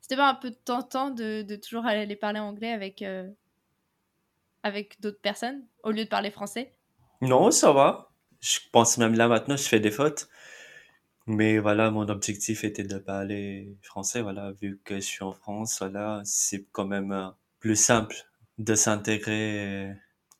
c'était 0.00 0.16
pas 0.16 0.30
un 0.30 0.34
peu 0.34 0.50
tentant 0.50 1.10
de, 1.10 1.42
de, 1.42 1.56
toujours 1.56 1.86
aller 1.86 2.16
parler 2.16 2.40
anglais 2.40 2.72
avec, 2.72 3.02
euh, 3.02 3.28
avec 4.62 5.00
d'autres 5.00 5.20
personnes 5.20 5.66
au 5.82 5.90
lieu 5.90 6.04
de 6.04 6.08
parler 6.08 6.30
français? 6.30 6.74
Non, 7.20 7.50
ça 7.50 7.72
va. 7.72 8.12
Je 8.40 8.58
pense 8.72 8.98
même 8.98 9.14
là 9.14 9.28
maintenant, 9.28 9.56
je 9.56 9.62
fais 9.62 9.80
des 9.80 9.90
fautes. 9.90 10.28
Mais 11.26 11.58
voilà, 11.58 11.90
mon 11.92 12.08
objectif 12.08 12.64
était 12.64 12.82
de 12.82 12.98
parler 12.98 13.76
français. 13.82 14.22
Voilà, 14.22 14.50
vu 14.60 14.80
que 14.84 14.96
je 14.96 15.00
suis 15.00 15.22
en 15.22 15.32
France, 15.32 15.76
voilà, 15.78 16.20
c'est 16.24 16.66
quand 16.72 16.86
même 16.86 17.12
euh, 17.12 17.28
plus 17.60 17.76
simple 17.76 18.16
de 18.58 18.74
s'intégrer 18.74 19.92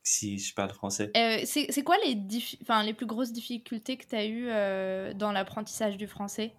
si 0.03 0.39
je 0.39 0.55
parle 0.55 0.71
français. 0.71 1.13
c'est 1.45 1.85
quoi 1.85 1.97
les, 2.05 2.21
les 2.85 2.95
plus 2.95 3.07
grosses 3.07 3.33
difficultés 3.33 3.97
que 3.97 4.07
tu 4.07 4.17
as 4.17 4.27
eues 4.27 5.15
dans 5.15 5.33
l'apprentissage 5.33 5.97
du 5.97 6.07
français? 6.09 6.55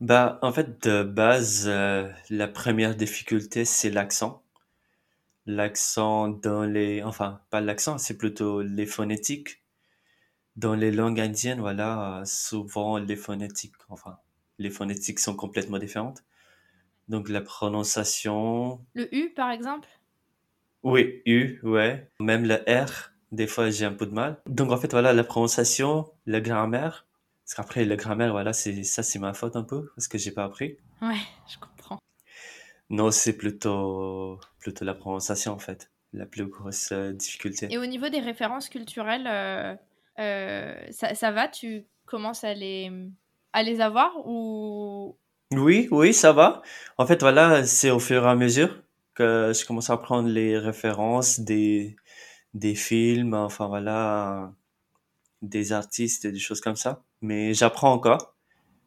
Bah, 0.00 0.38
en 0.42 0.52
fait, 0.52 0.86
de 0.86 1.02
base, 1.02 1.66
euh, 1.68 2.10
la 2.30 2.48
première 2.48 2.96
difficulté, 2.96 3.64
c'est 3.64 3.90
l'accent. 3.90 4.42
L'accent 5.46 6.28
dans 6.28 6.64
les, 6.64 7.02
enfin, 7.02 7.40
pas 7.50 7.60
l'accent, 7.60 7.98
c'est 7.98 8.16
plutôt 8.16 8.62
les 8.62 8.86
phonétiques. 8.86 9.62
Dans 10.56 10.74
les 10.74 10.90
langues 10.90 11.20
indiennes, 11.20 11.60
voilà, 11.60 12.22
souvent 12.26 12.98
les 12.98 13.16
phonétiques, 13.16 13.74
enfin, 13.88 14.18
les 14.58 14.70
phonétiques 14.70 15.18
sont 15.18 15.34
complètement 15.34 15.78
différentes. 15.78 16.24
Donc 17.08 17.28
la 17.28 17.40
prononciation. 17.40 18.84
Le 18.94 19.12
U, 19.14 19.30
par 19.30 19.50
exemple? 19.50 19.88
Oui, 20.82 21.22
U, 21.26 21.60
ouais. 21.62 22.10
Même 22.20 22.46
le 22.46 22.56
R, 22.66 23.12
des 23.32 23.46
fois 23.46 23.70
j'ai 23.70 23.84
un 23.84 23.92
peu 23.92 24.06
de 24.06 24.14
mal. 24.14 24.40
Donc 24.46 24.70
en 24.70 24.76
fait, 24.76 24.90
voilà, 24.92 25.12
la 25.12 25.24
prononciation, 25.24 26.10
la 26.26 26.40
grammaire, 26.40 27.06
parce 27.50 27.66
qu'après, 27.66 27.84
la 27.84 27.96
grammaire, 27.96 28.30
voilà, 28.30 28.52
c'est 28.52 28.84
ça, 28.84 29.02
c'est 29.02 29.18
ma 29.18 29.34
faute 29.34 29.56
un 29.56 29.64
peu, 29.64 29.90
parce 29.96 30.06
que 30.06 30.18
j'ai 30.18 30.30
pas 30.30 30.44
appris. 30.44 30.76
Ouais, 31.02 31.18
je 31.48 31.58
comprends. 31.58 31.98
Non, 32.90 33.10
c'est 33.10 33.36
plutôt, 33.36 34.38
plutôt 34.60 34.84
la 34.84 34.94
prononciation, 34.94 35.54
en 35.54 35.58
fait, 35.58 35.90
la 36.12 36.26
plus 36.26 36.46
grosse 36.46 36.92
euh, 36.92 37.12
difficulté. 37.12 37.66
Et 37.68 37.76
au 37.76 37.86
niveau 37.86 38.08
des 38.08 38.20
références 38.20 38.68
culturelles, 38.68 39.26
euh, 39.26 39.74
euh, 40.20 40.80
ça, 40.92 41.16
ça, 41.16 41.32
va? 41.32 41.48
Tu 41.48 41.86
commences 42.06 42.44
à 42.44 42.54
les, 42.54 42.92
à 43.52 43.64
les 43.64 43.80
avoir 43.80 44.12
ou... 44.28 45.18
Oui, 45.52 45.88
oui, 45.90 46.14
ça 46.14 46.32
va. 46.32 46.62
En 46.98 47.06
fait, 47.06 47.20
voilà, 47.20 47.66
c'est 47.66 47.90
au 47.90 47.98
fur 47.98 48.24
et 48.26 48.28
à 48.28 48.36
mesure 48.36 48.80
que 49.14 49.52
je 49.52 49.66
commence 49.66 49.90
à 49.90 49.96
prendre 49.96 50.28
les 50.28 50.56
références 50.56 51.40
des, 51.40 51.96
des 52.54 52.76
films, 52.76 53.34
enfin 53.34 53.66
voilà, 53.66 54.52
des 55.42 55.72
artistes 55.72 56.24
et 56.26 56.30
des 56.30 56.38
choses 56.38 56.60
comme 56.60 56.76
ça. 56.76 57.02
Mais 57.22 57.54
j'apprends 57.54 57.92
encore. 57.92 58.34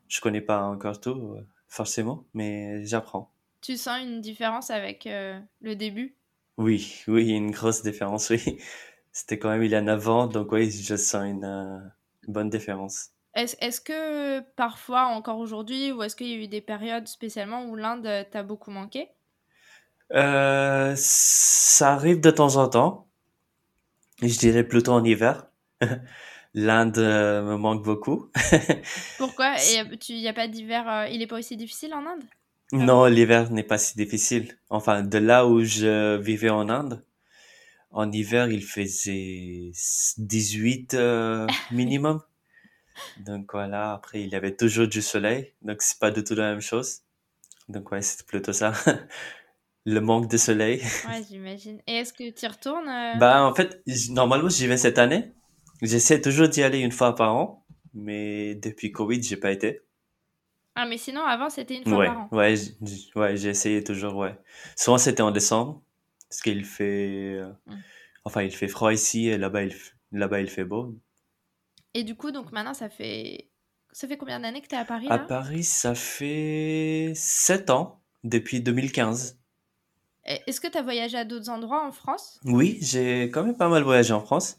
Je 0.08 0.22
connais 0.22 0.42
pas 0.42 0.64
encore 0.64 1.00
tout, 1.00 1.36
euh, 1.38 1.48
forcément, 1.68 2.26
mais 2.34 2.86
j'apprends. 2.86 3.32
Tu 3.62 3.78
sens 3.78 4.02
une 4.02 4.22
différence 4.22 4.70
avec 4.70 5.08
euh, 5.08 5.40
le 5.62 5.76
début? 5.76 6.16
Oui, 6.58 7.04
oui, 7.08 7.30
une 7.30 7.52
grosse 7.52 7.82
différence, 7.82 8.30
oui. 8.32 8.58
C'était 9.12 9.40
quand 9.40 9.50
même 9.50 9.64
il 9.64 9.72
y 9.72 9.76
a 9.76 9.82
9 9.82 10.10
ans, 10.10 10.28
donc 10.28 10.52
oui, 10.52 10.70
je 10.70 10.96
sens 10.96 11.24
une, 11.26 11.46
euh, 11.46 11.80
bonne 12.28 12.50
différence. 12.50 13.10
Est-ce 13.36 13.56
est-ce 13.62 13.82
que 13.82 14.42
parfois, 14.56 15.06
encore 15.06 15.40
aujourd'hui, 15.40 15.92
ou 15.92 16.04
est-ce 16.04 16.16
qu'il 16.16 16.28
y 16.28 16.34
a 16.34 16.38
eu 16.38 16.48
des 16.48 16.62
périodes 16.62 17.08
spécialement 17.08 17.66
où 17.66 17.76
l'Inde 17.76 18.28
t'a 18.32 18.44
beaucoup 18.44 18.70
manqué? 18.70 19.10
Euh, 20.14 20.94
ça 20.96 21.94
arrive 21.94 22.20
de 22.20 22.30
temps 22.30 22.58
en 22.58 22.68
temps. 22.68 23.08
Je 24.22 24.38
dirais 24.38 24.64
plutôt 24.64 24.92
en 24.92 25.04
hiver. 25.04 25.48
L'Inde 26.56 27.00
euh, 27.00 27.42
me 27.42 27.58
manque 27.58 27.84
beaucoup. 27.84 28.30
Pourquoi? 29.18 29.56
Et 29.72 29.80
euh, 29.80 29.96
tu 30.00 30.14
y 30.14 30.28
a 30.28 30.34
pas 30.34 30.48
d'hiver, 30.48 30.88
euh, 30.90 31.08
il 31.08 31.22
est 31.22 31.28
pas 31.28 31.38
aussi 31.40 31.58
difficile 31.58 31.94
en 31.94 32.06
Inde? 32.06 32.24
Non, 32.72 33.06
l'hiver 33.06 33.52
n'est 33.52 33.64
pas 33.64 33.78
si 33.78 33.96
difficile. 33.96 34.58
Enfin, 34.70 35.04
de 35.04 35.18
là 35.18 35.46
où 35.48 35.64
je 35.64 36.18
vivais 36.18 36.50
en 36.50 36.70
Inde, 36.70 37.04
en 37.92 38.12
hiver, 38.12 38.50
il 38.52 38.64
faisait 38.64 39.72
18 40.18 40.94
euh, 40.96 41.48
minimum. 41.72 42.22
Donc 43.26 43.52
voilà, 43.54 43.94
après, 43.94 44.22
il 44.22 44.30
y 44.30 44.36
avait 44.36 44.56
toujours 44.56 44.88
du 44.88 45.02
soleil. 45.02 45.54
Donc 45.62 45.82
c'est 45.82 46.00
pas 46.00 46.12
du 46.12 46.24
tout 46.24 46.36
la 46.36 46.52
même 46.52 46.62
chose. 46.62 47.02
Donc 47.70 47.92
ouais, 47.92 48.02
c'est 48.02 48.26
plutôt 48.26 48.54
ça. 48.54 48.74
Le 49.86 50.00
manque 50.00 50.30
de 50.30 50.38
soleil. 50.38 50.82
Ouais, 51.08 51.22
j'imagine. 51.30 51.82
Et 51.88 51.98
est-ce 51.98 52.14
que 52.14 52.30
tu 52.30 52.46
y 52.46 52.48
retournes? 52.48 52.88
euh? 52.88 53.20
Bah, 53.20 53.44
en 53.44 53.54
fait, 53.54 53.82
normalement, 54.12 54.50
j'y 54.50 54.68
vais 54.68 54.78
cette 54.78 54.98
année. 54.98 55.32
J'essaie 55.84 56.22
toujours 56.22 56.48
d'y 56.48 56.64
aller 56.64 56.80
une 56.80 56.92
fois 56.92 57.14
par 57.16 57.36
an. 57.36 57.66
Mais 57.94 58.56
depuis 58.56 58.92
Covid, 58.92 59.22
j'ai 59.22 59.38
pas 59.38 59.52
été. 59.52 59.82
Ah, 60.76 60.88
mais 60.88 60.98
sinon, 60.98 61.22
avant, 61.24 61.50
c'était 61.52 61.76
une 61.76 61.84
fois 61.86 62.00
Ouais, 62.00 62.08
par 62.08 62.18
an. 62.22 62.30
ouais, 62.32 62.56
j'ai 63.36 63.50
essayé 63.50 63.84
toujours, 63.84 64.16
ouais. 64.16 64.36
Souvent, 64.76 64.98
c'était 64.98 65.22
en 65.22 65.30
décembre. 65.32 65.84
Parce 66.30 66.42
qu'il 66.42 66.66
fait, 66.66 67.36
euh, 67.36 67.52
Mm. 67.68 67.76
enfin, 68.26 68.42
il 68.42 68.52
fait 68.52 68.68
froid 68.68 68.92
ici 68.92 69.28
et 69.28 69.38
là-bas, 69.38 69.64
il, 69.66 69.76
là-bas, 70.12 70.42
il 70.42 70.50
fait 70.50 70.64
beau. 70.64 70.96
Et 71.94 72.04
du 72.04 72.16
coup, 72.16 72.32
donc 72.32 72.52
maintenant, 72.52 72.74
ça 72.74 72.90
fait 72.90 73.50
ça 73.92 74.08
fait 74.08 74.18
combien 74.18 74.40
d'années 74.40 74.62
que 74.62 74.68
t'es 74.68 74.76
à 74.76 74.86
Paris, 74.86 75.06
À 75.12 75.18
là? 75.20 75.26
Paris, 75.28 75.64
ça 75.64 75.94
fait 75.94 77.12
7 77.16 77.70
ans, 77.70 78.02
depuis 78.24 78.60
2015. 78.62 79.38
Et 80.26 80.40
est-ce 80.48 80.60
que 80.60 80.68
t'as 80.68 80.82
voyagé 80.82 81.16
à 81.18 81.26
d'autres 81.26 81.50
endroits 81.52 81.86
en 81.86 81.92
France? 81.92 82.40
Oui, 82.46 82.80
j'ai 82.82 83.30
quand 83.30 83.44
même 83.44 83.56
pas 83.58 83.70
mal 83.70 83.84
voyagé 83.84 84.14
en 84.14 84.22
France. 84.22 84.58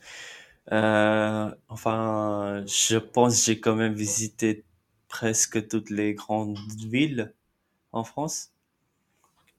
Euh, 0.72 1.54
enfin, 1.68 2.64
je 2.66 2.96
pense 2.98 3.38
que 3.38 3.44
j'ai 3.46 3.60
quand 3.60 3.76
même 3.76 3.94
visité 3.94 4.64
presque 5.08 5.68
toutes 5.68 5.90
les 5.90 6.14
grandes 6.14 6.58
villes 6.86 7.32
en 7.92 8.04
France. 8.04 8.52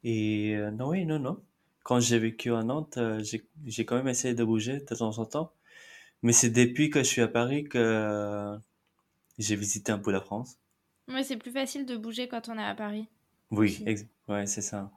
Et 0.04 0.56
euh, 0.56 0.72
non, 0.72 0.90
oui, 0.90 1.06
non, 1.06 1.20
non. 1.20 1.42
Quand 1.84 2.00
j'ai 2.00 2.20
vécu 2.20 2.54
à 2.54 2.64
Nantes, 2.64 2.98
euh, 2.98 3.22
j'ai, 3.24 3.46
j'ai 3.66 3.86
quand 3.86 3.96
même 3.96 4.08
essayé 4.08 4.34
de 4.34 4.44
bouger 4.44 4.80
de 4.80 4.86
temps 4.86 5.18
en 5.20 5.26
temps. 5.26 5.52
Mais 6.24 6.34
c'est 6.34 6.50
depuis 6.52 6.90
que 6.92 7.00
je 7.02 7.06
suis 7.06 7.22
à 7.24 7.28
Paris 7.30 7.66
que 7.66 7.80
euh, 7.80 8.58
j'ai 9.40 9.56
visité 9.56 9.92
un 9.94 10.00
peu 10.00 10.12
la 10.12 10.22
France. 10.22 10.58
Ouais, 11.08 11.24
c'est 11.24 11.38
plus 11.38 11.50
facile 11.52 11.88
de 11.88 11.98
bouger 11.98 12.28
quand 12.28 12.48
on 12.48 12.60
est 12.60 12.64
à 12.64 12.76
Paris 12.76 13.08
Oui, 13.50 13.82
ex- 13.88 14.06
ouais, 14.28 14.46
c'est 14.46 14.62
ça. 14.62 14.92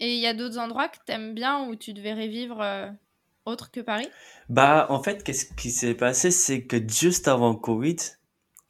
Et 0.00 0.14
il 0.16 0.20
y 0.20 0.26
a 0.26 0.34
d'autres 0.34 0.58
endroits 0.58 0.88
que 0.88 0.98
t'aimes 1.06 1.34
bien 1.34 1.66
où 1.66 1.76
tu 1.76 1.92
devrais 1.94 2.28
vivre 2.28 2.94
autre 3.44 3.70
que 3.70 3.80
Paris? 3.80 4.08
Bah, 4.48 4.86
en 4.90 5.02
fait, 5.02 5.22
qu'est-ce 5.22 5.46
qui 5.54 5.70
s'est 5.70 5.94
passé, 5.94 6.30
c'est 6.30 6.64
que 6.64 6.76
juste 6.88 7.28
avant 7.28 7.54
Covid, 7.54 7.96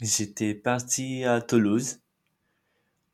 j'étais 0.01 0.55
parti 0.55 1.25
à 1.25 1.41
Toulouse. 1.41 2.01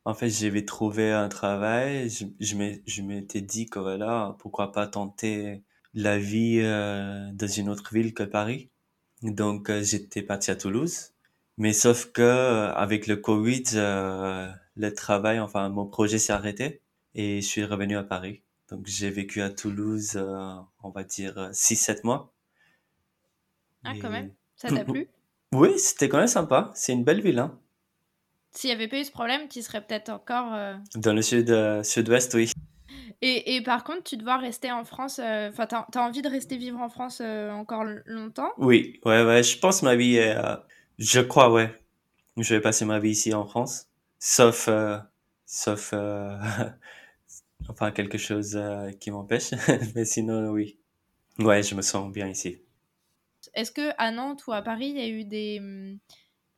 En 0.05 0.15
fait, 0.15 0.31
j'avais 0.31 0.65
trouvé 0.65 1.13
un 1.13 1.29
travail. 1.29 2.09
Je, 2.09 2.25
je 2.41 3.03
m'étais 3.03 3.41
dit 3.41 3.67
que 3.67 3.79
voilà, 3.79 4.37
pourquoi 4.39 4.73
pas 4.73 4.87
tenter 4.87 5.63
la 5.95 6.19
vie 6.19 6.61
euh, 6.63 7.31
dans 7.33 7.47
une 7.49 7.69
autre 7.69 7.93
ville 7.93 8.15
que 8.15 8.23
Paris. 8.23 8.71
Donc, 9.23 9.71
euh, 9.71 9.83
j'étais 9.83 10.23
parti 10.23 10.51
à 10.51 10.57
Toulouse. 10.57 11.13
Mais 11.57 11.73
sauf 11.73 12.13
que 12.13 12.23
euh, 12.23 12.73
avec 12.75 13.07
le 13.07 13.17
Covid, 13.17 13.65
le 13.75 14.95
travail, 14.95 15.41
enfin, 15.41 15.69
mon 15.69 15.87
projet 15.87 16.19
s'est 16.19 16.33
arrêté 16.33 16.83
et 17.15 17.41
je 17.41 17.47
suis 17.47 17.65
revenu 17.65 17.97
à 17.97 18.05
Paris. 18.05 18.43
Donc, 18.71 18.87
j'ai 18.87 19.11
vécu 19.11 19.43
à 19.43 19.51
Toulouse, 19.51 20.13
euh, 20.17 20.55
on 20.83 20.91
va 20.91 21.05
dire, 21.05 21.51
six 21.53 21.77
sept 21.77 22.05
mois. 22.05 22.33
Ah, 23.85 23.95
quand 23.97 24.11
même. 24.11 24.31
Ça 24.57 24.71
t'a 24.71 24.85
plu? 24.85 25.09
oui, 25.53 25.79
c'était 25.79 26.09
quand 26.09 26.19
même 26.19 26.27
sympa. 26.27 26.71
C'est 26.75 26.93
une 26.93 27.05
belle 27.05 27.21
ville, 27.23 27.39
hein. 27.39 27.59
S'il 28.51 28.69
y 28.69 28.73
avait 28.75 28.89
pas 28.89 28.99
eu 29.01 29.05
ce 29.07 29.11
problème, 29.11 29.49
tu 29.49 29.63
serais 29.63 29.81
peut-être 29.81 30.11
encore. 30.11 30.53
euh, 30.53 30.77
Dans 30.97 31.15
le 31.15 31.23
sud, 31.23 31.51
euh, 31.51 31.83
sud-ouest, 31.83 32.35
oui. 32.35 32.51
Et, 33.21 33.57
et 33.57 33.63
par 33.63 33.85
contre, 33.85 34.05
tu 34.05 34.17
dois 34.17 34.37
rester 34.37 34.71
en 34.73 34.85
France. 34.85 35.19
euh, 35.19 35.49
Enfin, 35.51 35.67
t'as, 35.67 35.87
t'as 35.93 36.03
envie 36.07 36.23
de 36.23 36.29
rester 36.29 36.57
vivre 36.57 36.81
en 36.81 36.89
France 36.89 37.21
euh, 37.21 37.51
encore 37.51 37.85
longtemps? 38.07 38.53
Oui, 38.57 39.01
ouais, 39.05 39.25
ouais, 39.25 39.43
je 39.43 39.59
pense 39.59 39.83
ma 39.83 39.95
vie 39.97 40.17
est, 40.17 40.37
euh, 40.37 40.57
je 40.99 41.21
crois, 41.21 41.53
ouais. 41.53 41.73
Je 42.39 42.55
vais 42.55 42.61
passer 42.61 42.85
ma 42.85 42.99
vie 43.01 43.11
ici 43.11 43.35
en 43.35 43.47
France. 43.47 43.89
Sauf, 44.19 44.69
euh, 44.69 44.99
sauf, 45.47 45.93
euh, 45.95 46.39
enfin, 47.69 47.91
quelque 47.93 48.19
chose 48.19 48.57
euh, 48.57 48.91
qui 48.93 49.11
m'empêche. 49.11 49.51
Mais 49.95 50.05
sinon, 50.05 50.51
oui. 50.51 50.79
Ouais, 51.39 51.63
je 51.63 51.75
me 51.77 51.83
sens 51.83 52.13
bien 52.13 52.29
ici. 52.29 52.63
Est-ce 53.55 53.73
que 53.73 53.91
à 53.99 54.11
Nantes 54.11 54.47
ou 54.47 54.53
à 54.53 54.63
Paris, 54.63 54.89
il 54.89 54.99
y 54.99 55.01
a 55.01 55.09
eu 55.09 55.25
des. 55.25 55.59
hum, 55.61 55.99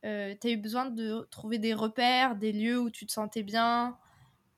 euh, 0.05 0.35
t'as 0.39 0.49
eu 0.49 0.57
besoin 0.57 0.85
de 0.87 1.27
trouver 1.31 1.59
des 1.59 1.73
repères, 1.73 2.35
des 2.35 2.51
lieux 2.53 2.79
où 2.79 2.89
tu 2.89 3.05
te 3.05 3.11
sentais 3.11 3.43
bien? 3.43 3.97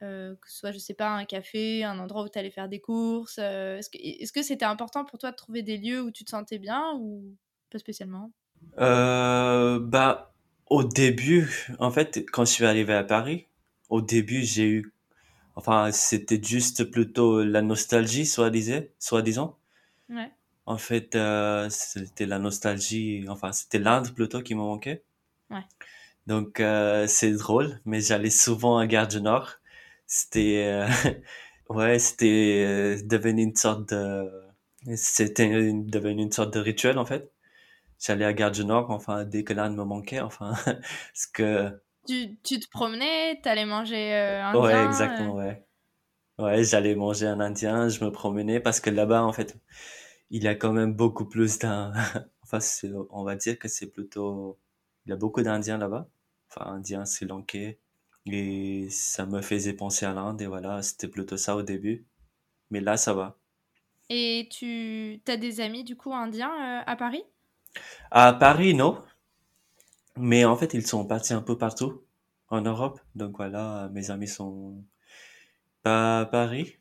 euh, 0.04 0.36
que 0.38 0.52
ce 0.52 0.58
soit, 0.60 0.72
je 0.74 0.80
sais 0.80 0.94
pas, 0.96 1.10
un 1.12 1.26
café, 1.26 1.84
un 1.86 2.00
endroit 2.00 2.24
où 2.24 2.30
tu 2.30 2.40
allais 2.40 2.52
faire 2.52 2.70
des 2.70 2.82
courses. 2.82 3.40
euh, 3.40 3.78
est-ce 3.80 3.90
que, 3.90 3.98
est-ce 4.00 4.34
que 4.34 4.44
c'était 4.44 4.66
important 4.66 5.06
pour 5.06 5.20
toi 5.20 5.32
de 5.32 5.36
trouver 5.38 5.64
des 5.64 5.78
lieux 5.78 6.02
où 6.04 6.12
tu 6.12 6.26
te 6.26 6.32
sentais 6.32 6.60
bien 6.60 6.94
ou 7.00 7.38
pas 7.72 7.80
spécialement? 7.80 8.32
Euh, 8.80 9.80
bah, 9.80 10.34
au 10.70 10.84
début, 10.84 11.68
en 11.80 11.92
fait, 11.92 12.26
quand 12.32 12.46
je 12.46 12.52
suis 12.52 12.66
arrivé 12.66 12.94
à 12.94 13.04
Paris, 13.04 13.48
au 13.90 14.02
début, 14.02 14.44
j'ai 14.44 14.68
eu, 14.70 14.93
enfin, 15.56 15.92
c'était 15.92 16.42
juste 16.42 16.86
plutôt 16.86 17.44
la 17.44 17.62
nostalgie, 17.62 18.26
soi-disant. 18.26 19.58
Ouais. 20.10 20.32
En 20.66 20.78
fait, 20.78 21.16
euh, 21.16 21.70
c'était 21.70 22.26
la 22.26 22.40
nostalgie, 22.40 23.26
enfin, 23.30 23.52
c'était 23.52 23.80
l'Inde 23.80 24.14
plutôt 24.14 24.42
qui 24.42 24.56
me 24.56 24.62
manquait. 24.62 25.04
Ouais. 25.50 25.64
Donc, 26.28 26.60
euh, 26.60 27.06
c'est 27.08 27.34
drôle, 27.34 27.80
mais 27.86 28.02
j'allais 28.02 28.30
souvent 28.30 28.78
à 28.78 28.88
Gare 28.88 29.08
du 29.08 29.22
Nord. 29.22 29.56
C'était, 30.08 30.66
euh, 30.68 30.88
ouais, 31.70 32.00
c'était 32.00 32.64
euh, 32.66 33.02
devenu 33.04 33.44
une 33.44 33.56
sorte 33.56 33.90
de, 33.94 34.30
c'était 34.96 35.50
devenu 35.74 36.24
une 36.24 36.32
sorte 36.32 36.54
de 36.54 36.60
rituel, 36.60 36.98
en 36.98 37.06
fait. 37.06 37.32
J'allais 38.00 38.26
à 38.26 38.34
Gare 38.34 38.52
du 38.52 38.66
Nord, 38.66 38.92
enfin, 38.92 39.26
dès 39.26 39.44
que 39.44 39.54
l'Inde 39.54 39.76
me 39.78 39.84
manquait, 39.86 40.22
enfin, 40.22 40.54
parce 40.66 41.28
que, 41.34 41.72
Tu, 42.08 42.38
tu 42.44 42.60
te 42.60 42.70
promenais, 42.70 43.40
t'allais 43.42 43.66
manger 43.66 44.14
euh, 44.14 44.44
ouais, 44.54 44.84
indien. 44.84 44.86
exactement, 44.86 45.36
euh, 45.36 45.36
ouais. 45.36 45.66
Ouais, 46.40 46.64
j'allais 46.66 46.96
manger 46.96 47.28
un 47.28 47.40
Indien, 47.42 47.90
je 47.90 48.04
me 48.06 48.12
promenais, 48.12 48.60
parce 48.62 48.80
que 48.82 48.90
là-bas, 48.92 49.24
en 49.24 49.34
fait, 49.34 49.58
il 50.32 50.44
y 50.44 50.48
a 50.50 50.56
quand 50.56 50.74
même 50.74 50.94
beaucoup 50.94 51.26
plus 51.26 51.60
d'un, 51.60 51.94
enfin, 52.44 52.60
on 53.12 53.24
va 53.26 53.36
dire 53.38 53.60
que 53.60 53.68
c'est 53.70 53.88
plutôt, 53.92 54.60
il 55.06 55.12
y 55.12 55.14
a 55.14 55.18
beaucoup 55.18 55.42
d'Indiens 55.44 55.78
là-bas, 55.80 56.10
enfin, 56.52 56.72
Indiens, 56.74 57.06
Sri 57.06 57.26
Lankais, 57.28 57.80
et 58.28 58.90
ça 58.92 59.26
me 59.28 59.42
faisait 59.42 59.74
penser 59.74 60.06
à 60.08 60.14
l'Inde, 60.14 60.42
et 60.42 60.48
voilà, 60.48 60.82
c'était 60.84 61.08
plutôt 61.10 61.38
ça 61.38 61.56
au 61.58 61.64
début, 61.64 62.06
mais 62.72 62.82
là, 62.82 62.98
ça 62.98 63.14
va. 63.14 63.38
Et 64.10 64.48
tu 64.50 65.22
as 65.28 65.36
des 65.38 65.60
amis 65.60 65.84
du 65.84 65.98
coup 65.98 66.14
indiens 66.14 66.80
euh, 66.80 66.84
à 66.88 66.96
Paris? 66.96 67.24
À 68.12 68.32
Paris, 68.34 68.74
non, 68.74 69.02
mais 70.18 70.46
en 70.46 70.56
fait, 70.56 70.74
ils 70.74 70.86
sont 70.86 71.06
partis 71.06 71.34
un 71.34 71.42
peu 71.42 71.58
partout 71.58 72.02
en 72.50 72.62
Europe, 72.62 73.00
donc 73.16 73.38
voilà, 73.38 73.90
mes 73.94 74.12
amis 74.12 74.28
sont 74.28 74.84
à 75.84 76.28
Paris, 76.32 76.78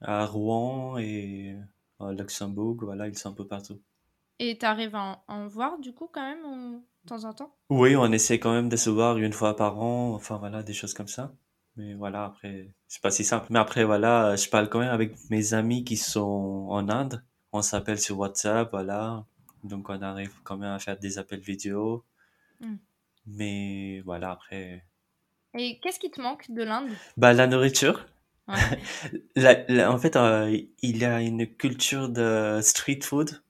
à 0.00 0.26
Rouen 0.26 0.98
et 0.98 1.56
à 1.98 2.12
Luxembourg, 2.12 2.76
voilà, 2.80 3.08
ils 3.08 3.18
sont 3.18 3.30
un 3.30 3.34
peu 3.34 3.46
partout. 3.46 3.80
Et 4.38 4.58
t'arrives 4.58 4.94
à 4.94 5.22
en, 5.28 5.46
voir 5.48 5.78
du 5.78 5.94
coup 5.94 6.08
quand 6.12 6.22
même 6.22 6.82
de 7.04 7.08
temps 7.08 7.24
en 7.24 7.32
temps? 7.32 7.54
Oui, 7.70 7.96
on 7.96 8.12
essaie 8.12 8.38
quand 8.38 8.52
même 8.52 8.68
de 8.68 8.76
se 8.76 8.90
voir 8.90 9.16
une 9.16 9.32
fois 9.32 9.56
par 9.56 9.78
an, 9.82 10.14
enfin 10.14 10.36
voilà, 10.36 10.62
des 10.62 10.74
choses 10.74 10.94
comme 10.94 11.08
ça. 11.08 11.32
Mais 11.76 11.94
voilà, 11.94 12.24
après, 12.26 12.74
c'est 12.88 13.02
pas 13.02 13.10
si 13.10 13.24
simple. 13.24 13.46
Mais 13.50 13.58
après, 13.58 13.84
voilà, 13.84 14.36
je 14.36 14.48
parle 14.48 14.68
quand 14.68 14.78
même 14.78 14.90
avec 14.90 15.14
mes 15.30 15.54
amis 15.54 15.84
qui 15.84 15.96
sont 15.96 16.68
en 16.70 16.88
Inde. 16.88 17.22
On 17.52 17.62
s'appelle 17.62 18.00
sur 18.00 18.18
WhatsApp, 18.18 18.70
voilà. 18.70 19.24
Donc 19.64 19.88
on 19.88 20.00
arrive 20.02 20.32
quand 20.42 20.56
même 20.56 20.72
à 20.72 20.78
faire 20.78 20.98
des 20.98 21.18
appels 21.18 21.40
vidéo. 21.40 22.04
Mm. 22.60 22.76
Mais 23.26 24.00
voilà, 24.04 24.32
après. 24.32 24.84
Et 25.58 25.78
qu'est-ce 25.80 25.98
qui 25.98 26.10
te 26.10 26.20
manque 26.20 26.50
de 26.50 26.62
l'Inde? 26.62 26.90
Bah, 27.16 27.32
la 27.32 27.46
nourriture. 27.46 28.06
Ouais. 28.48 28.54
La- 29.36 29.64
la- 29.68 29.90
en 29.92 29.98
fait, 29.98 30.14
euh, 30.16 30.56
il 30.82 30.96
y 30.98 31.04
a 31.04 31.20
une 31.20 31.46
culture 31.56 32.08
de 32.08 32.60
street 32.62 33.00
food 33.02 33.42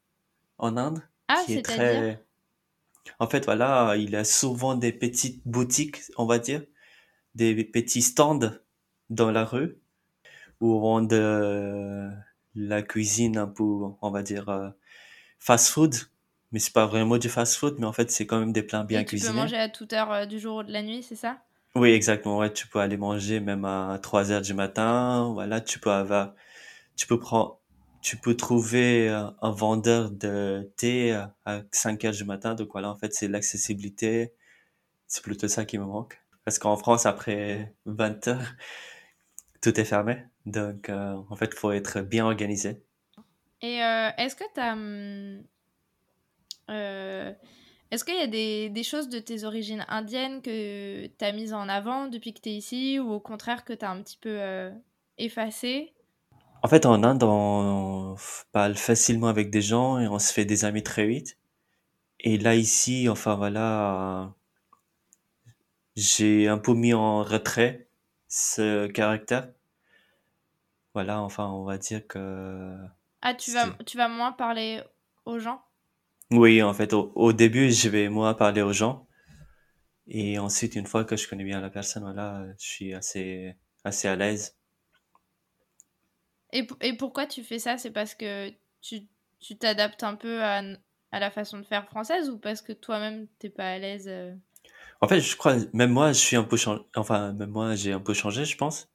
en 0.59 0.77
Inde 0.79 1.03
Ah, 1.29 1.43
qui 1.45 1.55
est 1.55 1.63
très. 1.63 2.23
En 3.19 3.29
fait, 3.29 3.45
voilà, 3.45 3.95
il 3.97 4.11
y 4.11 4.17
a 4.17 4.25
souvent 4.25 4.75
des 4.75 4.93
petites 4.93 5.47
boutiques, 5.47 5.99
on 6.17 6.27
va 6.27 6.39
dire, 6.39 6.65
des 7.35 7.65
petits 7.65 8.03
stands 8.03 8.53
dans 9.11 9.31
la 9.31 9.45
rue 9.45 9.77
où 10.61 10.75
on 10.89 11.03
de 11.03 12.11
la 12.55 12.83
cuisine 12.83 13.37
un 13.39 13.47
peu, 13.49 13.63
on 14.01 14.11
va 14.11 14.23
dire, 14.23 14.49
euh, 14.49 14.71
fast 15.39 15.69
food. 15.69 15.95
Mais 16.53 16.59
c'est 16.59 16.73
pas 16.73 16.87
vraiment 16.87 17.19
du 17.19 17.29
fast 17.29 17.57
food, 17.57 17.77
mais 17.79 17.87
en 17.87 17.93
fait, 17.93 18.11
c'est 18.11 18.27
quand 18.27 18.39
même 18.41 18.53
des 18.53 18.63
plats 18.63 18.85
bien 18.85 19.01
Et 19.01 19.05
tu 19.05 19.11
cuisinés. 19.11 19.33
peux 19.33 19.39
manger 19.41 19.57
à 19.57 19.69
toute 19.69 19.93
heure 19.93 20.13
euh, 20.13 20.27
du 20.27 20.39
jour 20.39 20.59
ou 20.59 20.63
de 20.63 20.73
la 20.73 20.83
nuit, 20.83 21.03
c'est 21.03 21.17
ça? 21.17 21.39
Oui, 21.75 21.91
exactement. 21.91 22.39
Ouais, 22.39 22.53
tu 22.53 22.67
peux 22.69 22.79
aller 22.81 22.97
manger 22.97 23.41
même 23.41 23.65
à 23.65 23.99
3 24.03 24.31
heures 24.33 24.41
du 24.43 24.55
matin. 24.55 25.31
Voilà, 25.35 25.61
tu 25.61 25.79
peux 25.79 25.91
avoir, 25.91 26.35
tu 26.97 27.07
peux 27.07 27.19
prendre, 27.19 27.61
tu 28.03 28.17
peux 28.19 28.37
trouver 28.37 29.09
euh, 29.11 29.29
un 29.43 29.51
vendeur 29.51 30.11
de 30.11 30.71
thé 30.77 31.15
euh, 31.15 31.27
à 31.47 31.63
5 31.73 32.05
heures 32.05 32.13
du 32.15 32.25
matin. 32.25 32.55
Donc 32.55 32.71
voilà, 32.73 32.91
en 32.91 32.97
fait, 32.97 33.13
c'est 33.15 33.29
l'accessibilité. 33.29 34.33
C'est 35.09 35.23
plutôt 35.25 35.49
ça 35.49 35.65
qui 35.67 35.79
me 35.79 35.85
manque. 35.87 36.21
Parce 36.45 36.59
qu'en 36.59 36.77
France, 36.77 37.07
après 37.07 37.75
20 37.87 38.29
heures, 38.29 38.43
tout 39.61 39.79
est 39.79 39.85
fermé. 39.85 40.25
Donc, 40.47 40.89
euh, 40.89 41.15
en 41.29 41.37
fait, 41.37 41.51
il 41.53 41.59
faut 41.59 41.73
être 41.73 42.01
bien 42.01 42.25
organisé. 42.25 42.83
Et 43.63 43.83
euh, 43.83 44.11
est-ce 44.19 44.37
que 44.37 44.45
tu 44.55 44.61
as. 44.61 44.75
Euh, 46.71 47.33
est-ce 47.91 48.05
qu'il 48.05 48.17
y 48.17 48.21
a 48.23 48.27
des, 48.27 48.69
des 48.71 48.83
choses 48.83 49.09
de 49.09 49.19
tes 49.19 49.45
origines 49.45 49.85
indiennes 49.89 50.43
que 50.43 51.07
tu 51.07 51.25
as 51.25 51.33
mises 51.33 51.55
en 51.55 51.69
avant 51.69 52.07
depuis 52.09 52.35
que 52.35 52.41
tu 52.41 52.51
es 52.51 52.55
ici 52.57 52.99
ou 53.01 53.13
au 53.13 53.21
contraire 53.21 53.65
que 53.65 53.73
tu 53.73 53.85
as 53.85 53.91
un 53.91 54.03
petit 54.03 54.19
peu 54.19 54.31
euh, 54.41 54.71
effacé 55.19 55.95
En 56.63 56.69
fait, 56.69 56.87
en 56.87 57.03
Inde, 57.03 57.23
on 57.23 58.17
parle 58.53 58.75
facilement 58.77 59.29
avec 59.29 59.51
des 59.51 59.63
gens 59.63 59.99
et 59.99 60.09
on 60.09 60.19
se 60.19 60.33
fait 60.33 60.45
des 60.45 60.65
amis 60.65 60.83
très 60.83 61.07
vite. 61.07 61.39
Et 62.21 62.39
là, 62.39 62.57
ici, 62.57 63.09
enfin 63.11 63.37
voilà, 63.37 64.35
j'ai 65.97 66.47
un 66.47 66.59
peu 66.59 66.75
mis 66.75 66.95
en 66.95 67.25
retrait 67.25 67.89
ce 68.29 68.87
caractère. 68.87 69.49
Voilà, 70.95 71.21
enfin, 71.23 71.49
on 71.51 71.63
va 71.65 71.79
dire 71.79 72.07
que 72.09 72.77
Ah, 73.21 73.35
tu 73.35 73.53
vas, 73.53 73.77
tu 73.85 73.97
vas 73.99 74.09
moins 74.09 74.33
parler 74.33 74.83
aux 75.27 75.39
gens? 75.39 75.63
Oui, 76.31 76.63
en 76.63 76.73
fait, 76.73 76.93
au, 76.93 77.11
au 77.17 77.33
début, 77.33 77.73
je 77.73 77.89
vais 77.89 78.09
moi 78.09 78.37
parler 78.37 78.63
aux 78.63 78.73
gens. 78.73 79.09
Et 80.09 80.39
ensuite, 80.41 80.75
une 80.75 80.87
fois 80.87 81.05
que 81.05 81.17
je 81.17 81.29
connais 81.29 81.45
bien 81.45 81.61
la 81.61 81.71
personne, 81.71 82.03
voilà, 82.03 82.45
je 82.59 82.67
suis 82.67 82.95
assez, 82.95 83.55
assez 83.85 84.09
à 84.09 84.17
l'aise. 84.17 84.57
Et, 86.53 86.67
p- 86.67 86.75
et 86.81 86.97
pourquoi 86.97 87.27
tu 87.27 87.43
fais 87.45 87.59
ça? 87.59 87.79
C'est 87.79 87.91
parce 87.93 88.15
que 88.15 88.51
tu 88.81 89.07
tu 89.41 89.57
t'adaptes 89.59 90.03
un 90.03 90.17
peu 90.17 90.43
à, 90.43 90.63
à 91.13 91.21
la 91.21 91.31
façon 91.31 91.59
de 91.59 91.65
faire 91.65 91.87
française 91.87 92.31
ou 92.31 92.39
parce 92.39 92.63
que 92.63 92.73
toi-même 92.73 93.29
t'es 93.39 93.51
pas 93.51 93.73
à 93.73 93.79
l'aise 93.79 94.09
euh? 94.09 94.35
En 95.01 95.09
fait, 95.09 95.21
je 95.21 95.37
crois, 95.39 95.57
même 95.73 95.91
moi, 95.91 96.13
je 96.13 96.19
suis 96.19 96.37
un 96.37 96.45
peu 96.45 96.59
changé, 96.59 96.83
enfin, 96.97 97.33
même 97.33 97.49
moi, 97.51 97.75
j'ai 97.77 97.93
un 97.95 98.01
peu 98.01 98.13
changé, 98.13 98.45
je 98.45 98.59
pense. 98.59 98.91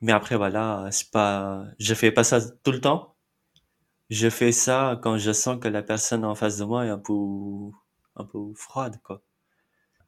Mais 0.00 0.12
après, 0.12 0.36
voilà, 0.36 0.88
c'est 0.90 1.10
pas, 1.10 1.64
je 1.78 1.94
fais 1.94 2.10
pas 2.12 2.24
ça 2.24 2.40
tout 2.40 2.72
le 2.72 2.80
temps. 2.80 3.15
Je 4.10 4.28
fais 4.30 4.52
ça 4.52 4.98
quand 5.02 5.18
je 5.18 5.32
sens 5.32 5.58
que 5.60 5.68
la 5.68 5.82
personne 5.82 6.24
en 6.24 6.34
face 6.34 6.58
de 6.58 6.64
moi 6.64 6.86
est 6.86 6.90
un 6.90 6.98
peu, 6.98 7.12
un 8.16 8.24
peu 8.24 8.38
froide, 8.54 9.00
quoi. 9.02 9.22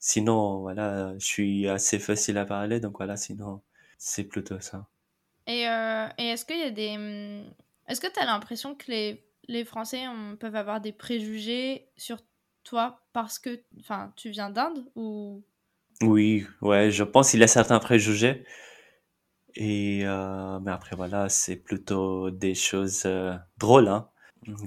Sinon, 0.01 0.61
voilà, 0.61 1.15
je 1.19 1.27
suis 1.27 1.69
assez 1.69 1.99
facile 1.99 2.39
à 2.39 2.45
parler, 2.47 2.81
donc 2.81 2.99
voilà, 2.99 3.17
sinon, 3.17 3.63
c'est 3.99 4.25
plutôt 4.25 4.61
ça. 4.61 4.87
Et, 5.47 5.69
euh, 5.69 6.09
et 6.19 6.29
est-ce 6.29 6.45
qu'il 6.45 6.59
y 6.59 6.63
a 6.63 6.71
des... 6.71 6.97
hum, 6.97 7.45
Est-ce 7.89 8.01
que 8.01 8.13
tu 8.13 8.21
as 8.21 8.27
l'impression 8.27 8.75
que 8.75 8.91
les, 8.91 9.25
les 9.49 9.65
Français 9.65 10.05
peuvent 10.39 10.57
avoir 10.57 10.81
des 10.81 10.93
préjugés 10.93 11.89
sur 11.97 12.19
toi 12.65 13.01
parce 13.13 13.39
que 13.39 13.63
enfin, 13.81 14.13
tu 14.17 14.31
viens 14.31 14.51
d'Inde 14.51 14.85
ou... 14.95 15.43
Oui, 16.03 16.47
ouais, 16.61 16.91
je 16.91 17.03
pense 17.03 17.31
qu'il 17.31 17.41
y 17.41 17.45
a 17.45 17.49
certains 17.49 17.81
préjugés. 17.81 18.45
Et, 19.61 20.03
euh, 20.05 20.61
mais 20.61 20.71
après, 20.71 20.95
voilà, 20.95 21.29
c'est 21.29 21.57
plutôt 21.57 22.31
des 22.31 22.55
choses 22.55 23.03
euh, 23.07 23.35
drôles, 23.59 23.89
hein. 23.89 24.09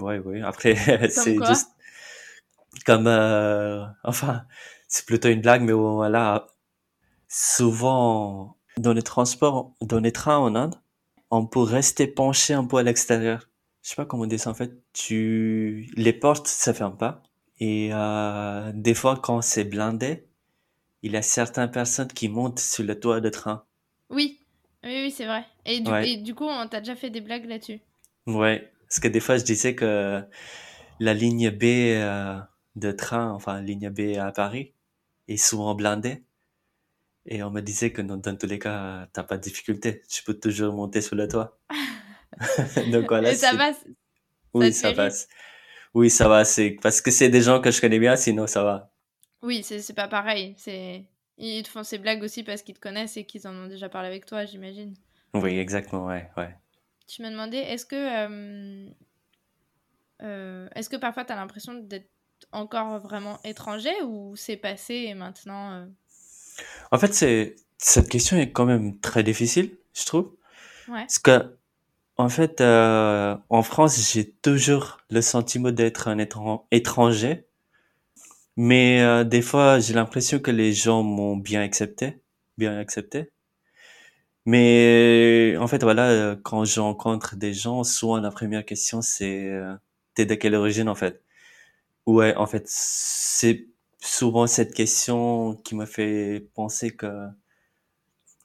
Ouais, 0.01 0.19
ouais. 0.19 0.41
Après, 0.41 0.75
c'est 1.09 1.37
juste 1.45 1.69
comme, 2.85 3.07
euh, 3.07 3.85
enfin, 4.03 4.43
c'est 4.89 5.05
plutôt 5.05 5.29
une 5.29 5.39
blague, 5.39 5.61
mais 5.63 5.71
voilà, 5.71 6.47
souvent, 7.29 8.57
dans 8.77 8.91
les 8.91 9.01
transports, 9.01 9.73
dans 9.81 10.01
les 10.01 10.11
trains 10.11 10.37
en 10.39 10.55
Inde, 10.55 10.75
on 11.29 11.45
peut 11.47 11.61
rester 11.61 12.05
penché 12.05 12.53
un 12.53 12.65
peu 12.65 12.75
à 12.75 12.83
l'extérieur. 12.83 13.49
Je 13.83 13.91
sais 13.91 13.95
pas 13.95 14.05
comment 14.05 14.25
dire 14.25 14.41
ça, 14.41 14.49
en 14.49 14.55
fait. 14.55 14.73
Tu, 14.91 15.89
les 15.95 16.13
portes 16.13 16.47
se 16.49 16.73
ferment 16.73 16.97
pas. 16.97 17.23
Et 17.61 17.91
euh, 17.93 18.71
des 18.75 18.93
fois, 18.93 19.17
quand 19.17 19.41
c'est 19.41 19.63
blindé, 19.63 20.27
il 21.01 21.13
y 21.13 21.17
a 21.17 21.21
certaines 21.21 21.71
personnes 21.71 22.09
qui 22.09 22.27
montent 22.27 22.59
sur 22.59 22.83
le 22.83 22.99
toit 22.99 23.21
de 23.21 23.29
train. 23.29 23.63
Oui, 24.09 24.40
oui, 24.83 24.91
oui, 25.05 25.11
c'est 25.11 25.25
vrai. 25.25 25.45
Et 25.65 25.79
du, 25.79 25.91
Ouais, 25.91 26.01
et 26.01 26.17
du 26.17 26.35
coup, 26.35 26.45
on 26.45 26.67
t'a 26.67 26.79
déjà 26.81 26.95
fait 26.95 27.09
des 27.09 27.21
blagues 27.21 27.45
là-dessus. 27.45 27.79
ouais. 28.27 28.71
Parce 28.87 28.99
que 28.99 29.07
des 29.07 29.19
fois, 29.21 29.37
je 29.37 29.43
disais 29.43 29.73
que 29.75 30.21
la 30.99 31.13
ligne 31.13 31.49
B 31.51 31.63
euh, 31.65 32.39
de 32.75 32.91
train, 32.91 33.31
enfin, 33.31 33.61
ligne 33.61 33.89
B 33.89 34.17
à 34.19 34.31
Paris, 34.33 34.73
est 35.27 35.37
souvent 35.37 35.75
blindée. 35.75 36.23
Et 37.25 37.41
on 37.43 37.49
me 37.51 37.61
disait 37.61 37.91
que 37.91 38.01
dans, 38.03 38.17
dans 38.17 38.35
tous 38.37 38.45
les 38.47 38.59
cas, 38.59 39.07
t'as 39.13 39.23
pas 39.23 39.37
de 39.37 39.41
difficulté. 39.43 40.01
Tu 40.09 40.23
peux 40.23 40.33
toujours 40.39 40.73
monter 40.73 41.01
sur 41.01 41.15
le 41.15 41.27
toit. 41.27 41.57
Donc 42.91 43.07
voilà, 43.09 43.31
Et 43.31 43.35
ça 43.35 43.51
ça 43.51 43.73
oui, 44.53 44.73
ça 44.73 44.91
rire. 44.91 44.95
passe. 44.95 45.27
Oui, 45.93 46.09
ça 46.09 46.27
va, 46.29 46.45
c'est 46.45 46.71
parce 46.81 47.01
que 47.01 47.11
c'est 47.11 47.29
des 47.29 47.41
gens 47.41 47.61
que 47.61 47.71
je 47.71 47.81
connais 47.81 47.99
bien, 47.99 48.15
sinon 48.15 48.47
ça 48.47 48.63
va. 48.63 48.91
Oui, 49.43 49.63
c'est 49.63 49.79
c'est 49.81 49.93
pas 49.93 50.07
pareil. 50.07 50.55
C'est 50.57 51.05
Ils 51.37 51.63
te 51.63 51.69
font 51.69 51.83
ces 51.83 51.97
blagues 51.97 52.21
aussi 52.23 52.43
parce 52.43 52.61
qu'ils 52.61 52.75
te 52.75 52.79
connaissent 52.79 53.17
et 53.17 53.23
qu'ils 53.25 53.47
en 53.47 53.55
ont 53.55 53.67
déjà 53.67 53.89
parlé 53.89 54.07
avec 54.07 54.25
toi, 54.25 54.45
j'imagine. 54.45 54.93
Oui, 55.33 55.57
exactement, 55.57 56.05
ouais, 56.07 56.29
ouais. 56.37 56.55
Tu 57.07 57.21
m'as 57.21 57.31
demandé, 57.31 57.57
est-ce 57.57 57.85
que, 57.85 57.95
euh, 57.95 58.89
euh, 60.23 60.67
est-ce 60.75 60.89
que 60.89 60.97
parfois 60.97 61.25
tu 61.25 61.31
as 61.33 61.35
l'impression 61.35 61.73
d'être 61.73 62.09
encore 62.51 62.99
vraiment 62.99 63.39
étranger 63.43 63.93
ou 64.05 64.35
c'est 64.35 64.57
passé 64.57 64.93
et 65.07 65.13
maintenant... 65.13 65.71
euh, 65.73 65.85
En 66.91 66.97
fait, 66.99 67.13
c'est, 67.13 67.55
cette 67.77 68.09
question 68.09 68.37
est 68.37 68.51
quand 68.51 68.65
même 68.65 68.99
très 68.99 69.23
difficile, 69.23 69.77
je 69.93 70.05
trouve. 70.05 70.35
Ouais. 70.87 71.01
Parce 71.01 71.19
que, 71.19 71.57
en 72.17 72.29
fait, 72.29 72.61
en 72.61 73.63
France, 73.63 74.11
j'ai 74.13 74.29
toujours 74.29 74.97
le 75.09 75.21
sentiment 75.21 75.71
d'être 75.71 76.07
un 76.07 76.17
étran- 76.19 76.67
étranger. 76.71 77.45
Mais 78.55 79.01
euh, 79.01 79.25
des 79.25 79.41
fois, 79.41 79.79
j'ai 79.81 79.93
l'impression 79.93 80.39
que 80.39 80.51
les 80.51 80.71
gens 80.71 81.03
m'ont 81.03 81.35
bien 81.35 81.61
accepté, 81.61 82.21
bien 82.57 82.77
accepté. 82.77 83.29
Mais 84.45 85.55
en 85.59 85.67
fait, 85.67 85.83
voilà, 85.83 86.09
euh, 86.09 86.35
quand 86.43 86.65
je 86.65 86.81
des 87.35 87.53
gens, 87.53 87.83
souvent 87.83 88.17
la 88.19 88.31
première 88.31 88.65
question, 88.65 89.01
c'est 89.01 89.49
euh, 89.51 89.75
t'es 90.15 90.25
de 90.25 90.33
quelle 90.35 90.55
origine 90.55 90.89
en 90.89 90.95
fait? 90.95 91.23
Ouais, 92.07 92.35
en 92.35 92.47
fait, 92.47 92.63
c'est 92.67 93.67
souvent 94.01 94.47
cette 94.47 94.73
question 94.75 95.55
qui 95.65 95.75
me 95.75 95.85
fait 95.85 96.47
penser 96.55 96.91
que 96.95 97.07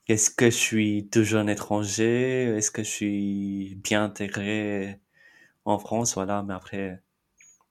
est-ce 0.08 0.30
que 0.30 0.46
je 0.50 0.56
suis 0.56 1.08
toujours 1.10 1.40
un 1.40 1.46
étranger? 1.48 2.44
Est-ce 2.56 2.70
que 2.70 2.82
je 2.82 2.88
suis 2.90 3.74
bien 3.82 4.04
intégré 4.04 5.00
en 5.66 5.78
France? 5.78 6.14
Voilà, 6.14 6.42
mais 6.44 6.54
après, 6.54 7.02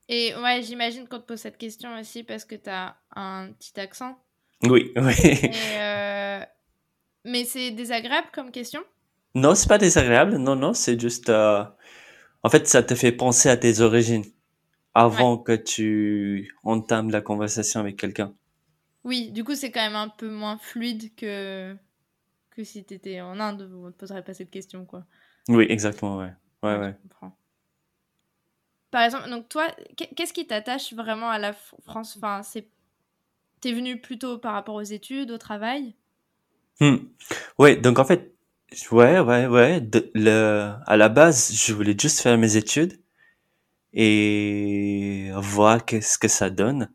Et 0.09 0.35
ouais, 0.35 0.61
j'imagine 0.63 1.07
qu'on 1.07 1.19
te 1.19 1.25
pose 1.25 1.39
cette 1.39 1.57
question 1.57 1.97
aussi 1.99 2.23
parce 2.23 2.45
que 2.45 2.55
tu 2.55 2.69
as 2.69 2.95
un 3.15 3.51
petit 3.53 3.79
accent. 3.79 4.17
oui, 4.63 4.91
oui. 4.97 5.51
Euh, 5.51 6.41
Mais 7.25 7.45
c'est 7.45 7.71
désagréable 7.71 8.29
comme 8.33 8.51
question? 8.51 8.83
Non, 9.35 9.53
c'est 9.55 9.67
pas 9.67 9.77
désagréable. 9.77 10.37
Non, 10.37 10.55
non, 10.55 10.73
c'est 10.73 10.99
juste, 10.99 11.29
euh, 11.29 11.63
en 12.43 12.49
fait, 12.49 12.67
ça 12.67 12.83
te 12.83 12.95
fait 12.95 13.11
penser 13.11 13.49
à 13.49 13.57
tes 13.57 13.81
origines 13.81 14.25
Ouais. 15.11 15.27
avant 15.27 15.37
que 15.37 15.53
tu 15.55 16.55
entames 16.63 17.11
la 17.11 17.21
conversation 17.21 17.79
avec 17.81 17.97
quelqu'un. 17.97 18.33
Oui, 19.03 19.31
du 19.31 19.43
coup, 19.43 19.55
c'est 19.55 19.71
quand 19.71 19.81
même 19.81 19.95
un 19.95 20.09
peu 20.09 20.29
moins 20.29 20.57
fluide 20.57 21.13
que, 21.15 21.75
que 22.51 22.63
si 22.63 22.83
t'étais 22.85 23.21
en 23.21 23.39
Inde 23.39 23.69
on 23.73 23.91
te 23.91 23.97
poserait 23.97 24.23
pas 24.23 24.33
cette 24.33 24.51
question, 24.51 24.85
quoi. 24.85 25.05
Oui, 25.49 25.65
exactement, 25.69 26.17
ouais. 26.17 26.33
Ouais, 26.63 26.77
Ouais, 26.77 26.79
ouais. 26.79 26.95
Par 28.95 29.03
exemple, 29.03 29.29
donc 29.29 29.49
toi, 29.49 29.67
qu'est- 29.97 30.07
qu'est-ce 30.15 30.31
qui 30.31 30.47
t'attache 30.47 30.93
vraiment 30.93 31.29
à 31.29 31.37
la 31.37 31.51
France 31.51 32.15
Enfin, 32.15 32.43
c'est... 32.43 32.69
T'es 33.59 33.73
venu 33.73 33.99
plutôt 33.99 34.37
par 34.37 34.53
rapport 34.53 34.75
aux 34.75 34.83
études, 34.83 35.31
au 35.31 35.37
travail? 35.37 35.95
Hmm. 36.79 36.95
Ouais, 37.59 37.75
donc 37.75 37.99
en 37.99 38.05
fait, 38.05 38.33
ouais, 38.93 39.19
ouais, 39.19 39.47
ouais. 39.47 39.81
de- 39.81 40.09
le, 40.13 40.71
à 40.85 40.95
la 40.95 41.09
base, 41.09 41.51
je 41.53 41.73
voulais 41.73 41.93
juste 41.99 42.21
faire 42.21 42.37
mes 42.37 42.55
études 42.55 43.01
et 43.91 45.29
voir 45.35 45.83
qu'est-ce 45.83 46.17
que 46.17 46.29
ça 46.29 46.49
donne. 46.49 46.89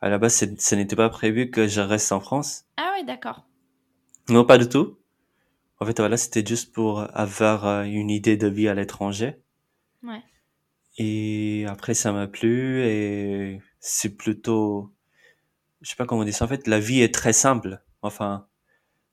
À 0.00 0.08
la 0.08 0.18
base, 0.18 0.36
ce 0.56 0.74
n'était 0.76 0.94
pas 0.94 1.08
prévu 1.08 1.50
que 1.50 1.66
je 1.66 1.80
reste 1.80 2.12
en 2.12 2.20
France. 2.20 2.64
Ah 2.76 2.92
ouais, 2.94 3.02
d'accord. 3.02 3.44
Non, 4.28 4.44
pas 4.44 4.56
du 4.56 4.68
tout. 4.68 4.98
En 5.80 5.84
fait, 5.84 5.98
voilà, 5.98 6.16
c'était 6.16 6.46
juste 6.46 6.72
pour 6.72 7.04
avoir 7.18 7.66
euh, 7.66 7.82
une 7.82 8.08
idée 8.08 8.36
de 8.36 8.46
vie 8.46 8.68
à 8.68 8.74
l'étranger. 8.74 9.34
Ouais. 10.04 10.22
Et 10.98 11.64
après, 11.68 11.94
ça 11.94 12.12
m'a 12.12 12.26
plu 12.26 12.82
et 12.84 13.60
c'est 13.80 14.16
plutôt, 14.16 14.92
je 15.82 15.90
sais 15.90 15.96
pas 15.96 16.06
comment 16.06 16.24
dire 16.24 16.34
ça. 16.34 16.44
En 16.46 16.48
fait, 16.48 16.66
la 16.68 16.80
vie 16.80 17.02
est 17.02 17.14
très 17.14 17.32
simple. 17.32 17.82
Enfin, 18.02 18.46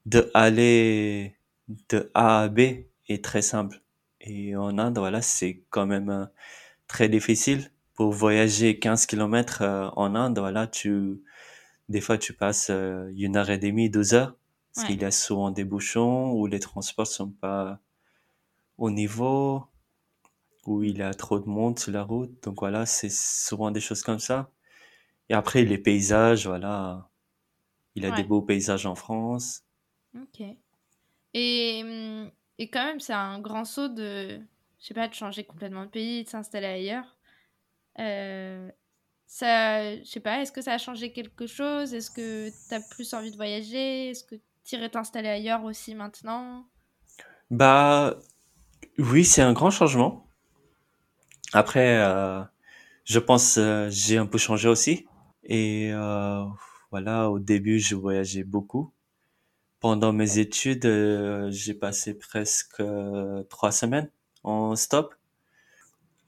de 0.06 0.32
aller 0.34 1.36
de 1.90 2.12
A 2.16 2.44
à 2.44 2.50
B 2.50 2.60
est 3.10 3.24
très 3.24 3.42
simple. 3.42 3.82
Et 4.22 4.56
en 4.56 4.78
Inde, 4.80 5.00
voilà, 5.00 5.22
c'est 5.22 5.64
quand 5.70 5.88
même 5.88 6.10
euh, 6.10 6.26
très 6.88 7.10
difficile. 7.10 7.72
Pour 7.96 8.14
voyager 8.14 8.80
15 8.80 9.06
kilomètres 9.08 9.62
euh, 9.64 9.90
en 9.96 10.16
Inde, 10.16 10.40
voilà, 10.40 10.68
tu, 10.68 11.22
des 11.90 12.02
fois, 12.02 12.18
tu 12.18 12.34
passes 12.34 12.70
euh, 12.72 13.12
une 13.18 13.38
heure 13.38 13.50
et 13.52 13.58
demie, 13.60 13.90
deux 13.90 14.14
heures, 14.16 14.36
parce 14.74 14.86
Ouais. 14.86 14.86
qu'il 14.86 15.02
y 15.02 15.06
a 15.06 15.12
souvent 15.12 15.52
des 15.52 15.66
bouchons 15.66 16.34
ou 16.34 16.48
les 16.48 16.60
transports 16.60 17.08
sont 17.08 17.30
pas 17.32 17.80
au 18.78 18.90
niveau, 18.92 19.64
où 20.66 20.84
il 20.84 20.98
y 21.00 21.02
a 21.02 21.14
trop 21.14 21.40
de 21.40 21.48
monde 21.50 21.80
sur 21.80 21.92
la 21.92 22.04
route. 22.04 22.44
Donc 22.44 22.60
voilà, 22.62 22.86
c'est 22.86 23.12
souvent 23.12 23.72
des 23.72 23.82
choses 23.82 24.04
comme 24.04 24.20
ça. 24.20 24.52
Et 25.30 25.36
après, 25.36 25.64
les 25.66 25.78
paysages, 25.80 26.48
voilà, 26.48 27.10
il 27.96 28.06
a 28.06 28.12
des 28.12 28.24
beaux 28.24 28.42
paysages 28.44 28.86
en 28.88 28.96
France. 28.96 29.64
Ok. 30.16 30.42
Et, 31.34 31.82
hum, 31.84 32.32
et 32.58 32.70
quand 32.70 32.86
même, 32.86 33.00
c'est 33.00 33.14
un 33.14 33.40
grand 33.40 33.66
saut 33.66 33.90
de, 33.90 34.40
je 34.80 34.86
sais 34.88 34.94
pas, 34.94 35.08
de 35.08 35.14
changer 35.14 35.44
complètement 35.46 35.86
de 35.86 35.90
pays, 35.92 36.24
de 36.24 36.30
s'installer 36.30 36.68
ailleurs. 36.68 37.18
Euh, 38.00 38.72
ça, 39.28 39.98
je 39.98 40.06
sais 40.06 40.22
pas, 40.22 40.42
est-ce 40.42 40.52
que 40.54 40.62
ça 40.62 40.74
a 40.74 40.80
changé 40.80 41.14
quelque 41.14 41.48
chose? 41.48 41.94
Est-ce 41.96 42.12
que 42.12 42.50
tu 42.70 42.76
as 42.76 42.82
plus 42.82 43.14
envie 43.16 43.32
de 43.32 43.38
voyager? 43.38 44.10
Est-ce 44.12 44.26
que 44.26 44.36
tu 44.66 44.76
irais 44.76 44.90
t'installer 44.92 45.30
ailleurs 45.30 45.64
aussi 45.66 45.96
maintenant? 45.96 46.68
Bah, 47.52 48.16
oui, 49.00 49.26
c'est 49.26 49.44
un 49.44 49.54
grand 49.54 49.72
changement. 49.72 50.29
Après, 51.54 51.98
euh, 52.00 52.42
je 53.06 53.20
pense 53.20 53.58
euh, 53.58 53.90
j'ai 53.92 54.18
un 54.18 54.26
peu 54.28 54.38
changé 54.38 54.70
aussi. 54.70 55.08
Et 55.44 55.92
euh, 55.94 56.46
voilà, 56.92 57.30
au 57.32 57.40
début, 57.40 57.80
je 57.80 57.96
voyageais 57.96 58.44
beaucoup. 58.44 58.94
Pendant 59.82 60.14
mes 60.14 60.40
études, 60.40 60.86
euh, 60.86 61.52
j'ai 61.52 61.74
passé 61.76 62.16
presque 62.18 62.80
euh, 62.82 63.44
trois 63.46 63.72
semaines 63.74 64.12
en 64.44 64.76
stop. 64.76 65.16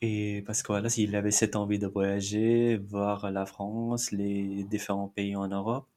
Et 0.02 0.44
parce 0.46 0.62
que 0.64 0.68
voilà, 0.68 0.90
il 0.98 1.16
avait 1.16 1.32
cette 1.32 1.56
envie 1.56 1.80
de 1.80 1.88
voyager, 1.88 2.78
voir 2.78 3.32
la 3.32 3.46
France, 3.48 4.12
les 4.12 4.64
différents 4.66 5.08
pays 5.08 5.36
en 5.36 5.48
Europe. 5.48 5.88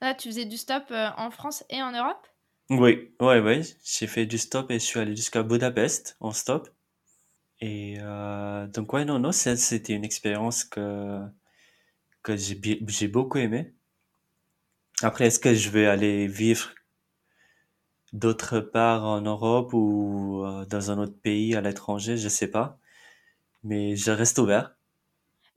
Là, 0.00 0.14
tu 0.14 0.28
faisais 0.28 0.46
du 0.46 0.56
stop 0.56 0.84
euh, 0.90 1.10
en 1.18 1.30
France 1.30 1.62
et 1.68 1.82
en 1.82 1.92
Europe? 1.92 2.26
Oui, 2.70 3.12
ouais, 3.20 3.40
ouais, 3.40 3.62
j'ai 3.84 4.06
fait 4.06 4.24
du 4.24 4.38
stop 4.38 4.70
et 4.70 4.74
je 4.78 4.84
suis 4.84 5.00
allé 5.00 5.16
jusqu'à 5.16 5.42
Budapest 5.42 6.16
en 6.20 6.30
stop. 6.30 6.68
Et 7.60 7.96
euh, 8.00 8.66
donc 8.66 8.92
ouais, 8.92 9.04
non, 9.04 9.18
non, 9.18 9.32
c'était 9.32 9.94
une 9.94 10.04
expérience 10.04 10.64
que 10.64 11.20
que 12.22 12.36
j'ai 12.36 12.60
j'ai 12.86 13.08
beaucoup 13.08 13.38
aimé. 13.38 13.74
Après, 15.02 15.26
est-ce 15.26 15.38
que 15.38 15.54
je 15.54 15.70
vais 15.70 15.86
aller 15.86 16.26
vivre 16.26 16.74
d'autre 18.12 18.60
part 18.60 19.04
en 19.04 19.20
Europe 19.20 19.72
ou 19.72 20.42
euh, 20.44 20.64
dans 20.66 20.90
un 20.90 20.98
autre 20.98 21.18
pays 21.22 21.54
à 21.54 21.60
l'étranger, 21.60 22.16
je 22.16 22.28
sais 22.28 22.48
pas, 22.48 22.78
mais 23.64 23.96
je 23.96 24.10
reste 24.10 24.38
ouvert. 24.38 24.76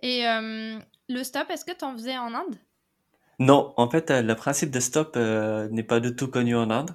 Et 0.02 0.28
euh, 0.28 0.80
le 1.10 1.24
stop, 1.24 1.50
est-ce 1.50 1.66
que 1.66 1.72
tu 1.78 1.86
en 1.86 1.94
faisais 1.94 2.18
en 2.18 2.34
Inde? 2.34 2.56
Non, 3.40 3.74
en 3.78 3.90
fait, 3.90 4.12
le 4.12 4.36
principe 4.36 4.70
de 4.72 4.80
stop 4.80 5.16
euh, 5.16 5.68
n'est 5.70 5.84
pas 5.84 6.00
du 6.00 6.16
tout 6.16 6.28
connu 6.30 6.56
en 6.56 6.70
Inde. 6.70 6.92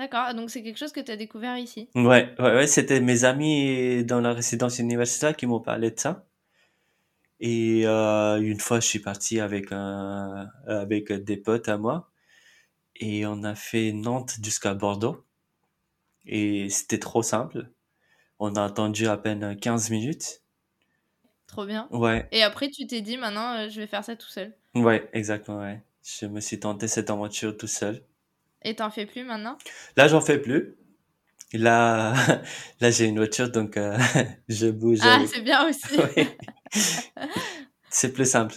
D'accord, 0.00 0.32
donc 0.32 0.48
c'est 0.48 0.62
quelque 0.62 0.78
chose 0.78 0.92
que 0.92 1.00
tu 1.00 1.10
as 1.12 1.16
découvert 1.16 1.58
ici. 1.58 1.86
Ouais, 1.94 2.34
ouais, 2.38 2.54
ouais, 2.54 2.66
c'était 2.66 3.02
mes 3.02 3.24
amis 3.24 4.02
dans 4.02 4.22
la 4.22 4.32
résidence 4.32 4.78
universitaire 4.78 5.36
qui 5.36 5.44
m'ont 5.44 5.60
parlé 5.60 5.90
de 5.90 6.00
ça. 6.00 6.24
Et 7.40 7.82
euh, 7.86 8.40
une 8.40 8.60
fois, 8.60 8.80
je 8.80 8.86
suis 8.86 8.98
parti 8.98 9.40
avec 9.40 9.72
un, 9.72 10.48
avec 10.66 11.12
des 11.12 11.36
potes 11.36 11.68
à 11.68 11.76
moi 11.76 12.10
et 12.96 13.26
on 13.26 13.44
a 13.44 13.54
fait 13.54 13.92
Nantes 13.92 14.36
jusqu'à 14.42 14.74
Bordeaux. 14.74 15.26
Et 16.24 16.70
c'était 16.70 16.98
trop 16.98 17.22
simple. 17.22 17.70
On 18.38 18.56
a 18.56 18.64
attendu 18.64 19.06
à 19.08 19.16
peine 19.18 19.58
15 19.58 19.90
minutes. 19.90 20.42
Trop 21.46 21.66
bien. 21.66 21.90
Ouais, 21.90 22.32
Et 22.32 22.42
après, 22.42 22.70
tu 22.70 22.86
t'es 22.86 23.02
dit, 23.02 23.18
maintenant, 23.18 23.54
euh, 23.58 23.68
je 23.68 23.78
vais 23.80 23.86
faire 23.86 24.04
ça 24.04 24.16
tout 24.16 24.28
seul. 24.28 24.56
ouais, 24.74 25.08
exactement, 25.12 25.60
ouais. 25.60 25.82
Je 26.02 26.26
me 26.26 26.40
suis 26.40 26.58
tenté 26.60 26.88
cette 26.88 27.10
aventure 27.10 27.56
tout 27.56 27.66
seul. 27.68 28.04
Et 28.62 28.74
t'en 28.76 28.90
fais 28.90 29.06
plus 29.06 29.24
maintenant? 29.24 29.56
Là, 29.96 30.08
j'en 30.08 30.20
fais 30.20 30.38
plus. 30.38 30.76
Là, 31.52 32.14
là, 32.80 32.90
j'ai 32.90 33.06
une 33.06 33.16
voiture, 33.16 33.50
donc 33.50 33.76
euh, 33.76 33.98
je 34.48 34.68
bouge 34.68 35.00
Ah, 35.02 35.20
c'est 35.26 35.42
bien 35.42 35.68
aussi. 35.68 35.96
C'est 37.92 38.12
plus 38.12 38.30
simple. 38.30 38.54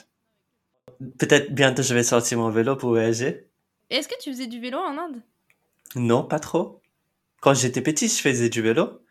Peut-être 1.17 1.51
bientôt, 1.53 1.81
je 1.81 1.93
vais 1.95 2.03
sortir 2.03 2.37
mon 2.37 2.51
vélo 2.51 2.75
pour 2.75 2.91
voyager. 2.91 3.49
Est-ce 3.89 4.07
que 4.07 4.17
tu 4.21 4.31
faisais 4.31 4.45
du 4.45 4.59
vélo 4.59 4.77
en 4.77 4.95
Inde? 4.97 5.23
Non, 5.95 6.23
pas 6.23 6.39
trop. 6.39 6.81
Quand 7.41 7.55
j'étais 7.55 7.81
petit, 7.81 8.07
je 8.07 8.21
faisais 8.21 8.49
du 8.49 8.61
vélo, 8.61 9.01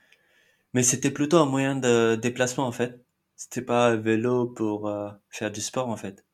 mais 0.75 0.85
c'était 0.85 1.11
plutôt 1.11 1.39
un 1.39 1.47
moyen 1.47 1.75
de 1.75 2.15
déplacement, 2.15 2.67
en 2.67 2.73
fait. 2.73 3.05
C'était 3.37 3.63
pas 3.63 3.89
un 3.89 3.97
vélo 3.97 4.47
pour 4.47 4.89
euh, 4.89 5.11
faire 5.29 5.51
du 5.51 5.61
sport, 5.61 5.89
en 5.89 5.97
fait. 5.97 6.25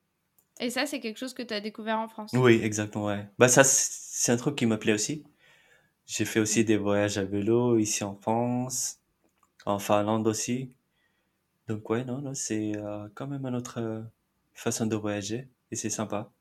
Et 0.60 0.70
ça, 0.70 0.86
c'est 0.86 1.00
quelque 1.00 1.18
chose 1.18 1.34
que 1.34 1.42
tu 1.42 1.54
as 1.54 1.60
découvert 1.60 1.98
en 1.98 2.08
France? 2.08 2.32
Oui, 2.34 2.60
exactement, 2.62 3.06
ouais. 3.06 3.26
Bah, 3.38 3.48
ça, 3.48 3.64
c'est 4.20 4.32
un 4.32 4.36
truc 4.36 4.56
qui 4.56 4.66
me 4.66 4.76
plaît 4.76 4.94
aussi. 4.94 5.22
J'ai 6.04 6.24
fait 6.24 6.40
aussi 6.40 6.64
des 6.64 6.76
voyages 6.76 7.18
à 7.18 7.24
vélo 7.24 7.78
ici 7.78 8.02
en 8.02 8.16
France, 8.16 8.98
en 9.64 9.78
Finlande 9.78 10.26
aussi. 10.26 10.72
Donc, 11.68 11.88
ouais, 11.88 12.04
non, 12.04 12.18
non, 12.18 12.34
c'est 12.34 12.72
euh, 12.76 13.06
quand 13.14 13.28
même 13.28 13.46
une 13.46 13.54
autre 13.54 13.80
euh, 13.80 14.02
façon 14.54 14.86
de 14.86 14.96
voyager 14.96 15.48
et 15.70 15.76
c'est 15.76 15.88
sympa. 15.88 16.32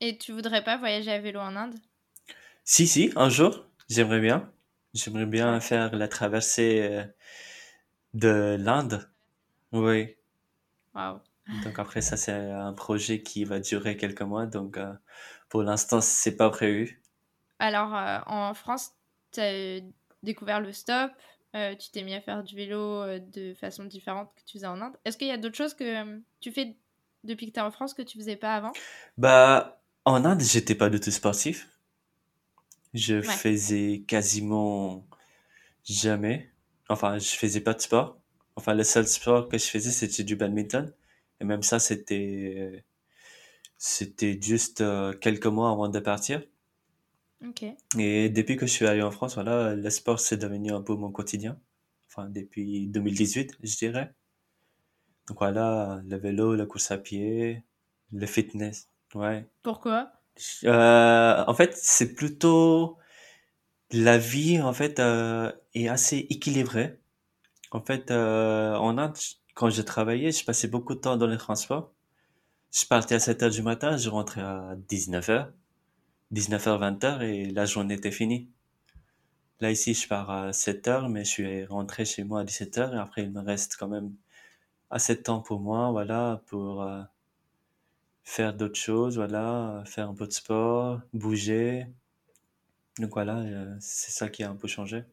Et 0.00 0.16
tu 0.16 0.32
voudrais 0.32 0.64
pas 0.64 0.78
voyager 0.78 1.10
à 1.10 1.20
vélo 1.20 1.38
en 1.38 1.54
Inde? 1.54 1.74
Si, 2.64 2.86
si, 2.86 3.12
un 3.14 3.28
jour, 3.28 3.66
j'aimerais 3.90 4.20
bien. 4.20 4.50
J'aimerais 4.94 5.26
bien 5.26 5.60
faire 5.60 5.94
la 5.94 6.08
traversée 6.08 6.80
euh, 6.80 7.04
de 8.14 8.56
l'Inde. 8.58 9.06
Oui. 9.72 10.16
Waouh. 10.94 11.20
Donc 11.62 11.78
après, 11.78 12.00
ça, 12.00 12.16
c'est 12.16 12.32
un 12.32 12.72
projet 12.72 13.20
qui 13.20 13.44
va 13.44 13.60
durer 13.60 13.98
quelques 13.98 14.22
mois. 14.22 14.46
Donc, 14.46 14.78
pour 15.54 15.62
l'instant, 15.62 16.00
c'est 16.02 16.36
pas 16.36 16.50
prévu. 16.50 17.00
Alors, 17.58 17.94
euh, 17.94 18.18
en 18.26 18.54
France, 18.54 18.92
tu 19.32 19.40
as 19.40 19.80
découvert 20.22 20.60
le 20.60 20.72
stop, 20.72 21.12
euh, 21.54 21.74
tu 21.76 21.90
t'es 21.90 22.02
mis 22.02 22.14
à 22.14 22.20
faire 22.20 22.42
du 22.42 22.56
vélo 22.56 22.78
euh, 23.02 23.18
de 23.20 23.54
façon 23.54 23.84
différente 23.84 24.32
que 24.34 24.42
tu 24.44 24.54
faisais 24.58 24.66
en 24.66 24.80
Inde. 24.80 24.96
Est-ce 25.04 25.16
qu'il 25.18 25.28
y 25.28 25.30
a 25.30 25.36
d'autres 25.38 25.56
choses 25.56 25.74
que 25.74 25.84
euh, 25.84 26.20
tu 26.40 26.52
fais 26.52 26.76
depuis 27.24 27.46
que 27.48 27.52
tu 27.52 27.58
es 27.60 27.62
en 27.62 27.70
France 27.70 27.94
que 27.94 28.02
tu 28.02 28.18
faisais 28.18 28.36
pas 28.36 28.54
avant? 28.56 28.78
Bah, 29.18 29.80
en 30.04 30.24
Inde, 30.24 30.40
j'étais 30.42 30.74
pas 30.76 30.88
du 30.90 31.00
tout 31.00 31.10
sportif. 31.10 31.68
Je 32.94 33.20
Ouais, 33.22 33.40
faisais 33.40 34.04
quasiment 34.06 35.06
jamais. 35.84 36.50
Enfin, 36.88 37.18
je 37.18 37.28
faisais 37.36 37.60
pas 37.62 37.74
de 37.74 37.80
sport. 37.82 38.20
Enfin, 38.56 38.74
le 38.74 38.84
seul 38.84 39.06
sport 39.08 39.48
que 39.48 39.58
je 39.58 39.64
faisais, 39.66 39.90
c'était 39.92 40.24
du 40.24 40.36
badminton. 40.36 40.92
Et 41.40 41.44
même 41.44 41.62
ça, 41.64 41.78
c'était, 41.80 42.84
c'était 43.78 44.38
juste 44.40 44.80
euh, 44.80 45.12
quelques 45.12 45.46
mois 45.46 45.70
avant 45.70 45.88
de 45.88 46.00
partir. 46.00 46.42
ok. 47.46 47.64
Et 47.98 48.28
depuis 48.30 48.56
que 48.56 48.66
je 48.66 48.72
suis 48.72 48.86
allé 48.86 49.02
en 49.02 49.10
France, 49.10 49.34
voilà, 49.34 49.74
le 49.74 49.90
sport, 49.90 50.20
c'est 50.20 50.36
devenu 50.36 50.72
un 50.72 50.82
peu 50.82 50.94
mon 50.94 51.10
quotidien. 51.10 51.58
Enfin, 52.08 52.28
depuis 52.28 52.88
2018, 52.88 53.58
je 53.62 53.76
dirais. 53.76 54.14
Donc 55.28 55.38
voilà, 55.38 56.02
le 56.06 56.16
vélo, 56.16 56.54
la 56.54 56.66
course 56.66 56.90
à 56.90 56.98
pied, 56.98 57.64
le 58.12 58.26
fitness. 58.26 58.90
Ouais. 59.14 59.46
Pourquoi? 59.62 60.12
Euh, 60.64 61.44
en 61.46 61.54
fait, 61.54 61.76
c'est 61.76 62.14
plutôt 62.14 62.98
la 63.92 64.18
vie, 64.18 64.60
en 64.60 64.72
fait, 64.72 64.98
euh, 65.00 65.52
est 65.74 65.88
assez 65.88 66.18
équilibrée. 66.30 67.00
En 67.72 67.82
fait, 67.82 68.10
euh, 68.10 68.74
en 68.76 68.98
Inde, 68.98 69.16
quand 69.54 69.70
je 69.70 69.82
travaillais, 69.82 70.32
je 70.32 70.44
passais 70.44 70.68
beaucoup 70.68 70.94
de 70.94 71.00
temps 71.00 71.16
dans 71.16 71.26
les 71.28 71.38
transports. 71.38 71.93
Je 72.74 72.86
partais 72.86 73.14
à 73.14 73.20
7 73.20 73.44
heures 73.44 73.50
du 73.50 73.62
matin, 73.62 73.96
je 73.96 74.10
rentrais 74.10 74.40
à 74.40 74.74
19 74.88 75.30
heures, 75.30 75.52
19 76.32 76.66
heures, 76.66 76.78
20 76.80 77.04
heures 77.04 77.22
et 77.22 77.46
la 77.52 77.66
journée 77.66 77.94
était 77.94 78.10
finie. 78.10 78.50
Là, 79.60 79.70
ici, 79.70 79.94
je 79.94 80.08
pars 80.08 80.28
à 80.28 80.52
7 80.52 80.88
heures, 80.88 81.08
mais 81.08 81.24
je 81.24 81.30
suis 81.30 81.64
rentré 81.66 82.04
chez 82.04 82.24
moi 82.24 82.40
à 82.40 82.44
17 82.44 82.78
heures 82.78 82.94
et 82.94 82.98
après, 82.98 83.22
il 83.22 83.30
me 83.30 83.40
reste 83.40 83.76
quand 83.78 83.86
même 83.86 84.12
assez 84.90 85.14
de 85.14 85.22
temps 85.22 85.40
pour 85.40 85.60
moi, 85.60 85.92
voilà, 85.92 86.42
pour 86.46 86.82
euh, 86.82 87.02
faire 88.24 88.54
d'autres 88.54 88.78
choses, 88.80 89.16
voilà, 89.16 89.84
faire 89.86 90.08
un 90.08 90.14
peu 90.14 90.26
de 90.26 90.32
sport, 90.32 91.00
bouger. 91.12 91.86
Donc 92.98 93.12
voilà, 93.14 93.38
euh, 93.38 93.76
c'est 93.80 94.10
ça 94.10 94.28
qui 94.28 94.42
a 94.42 94.50
un 94.50 94.56
peu 94.56 94.68
changé. 94.68 95.04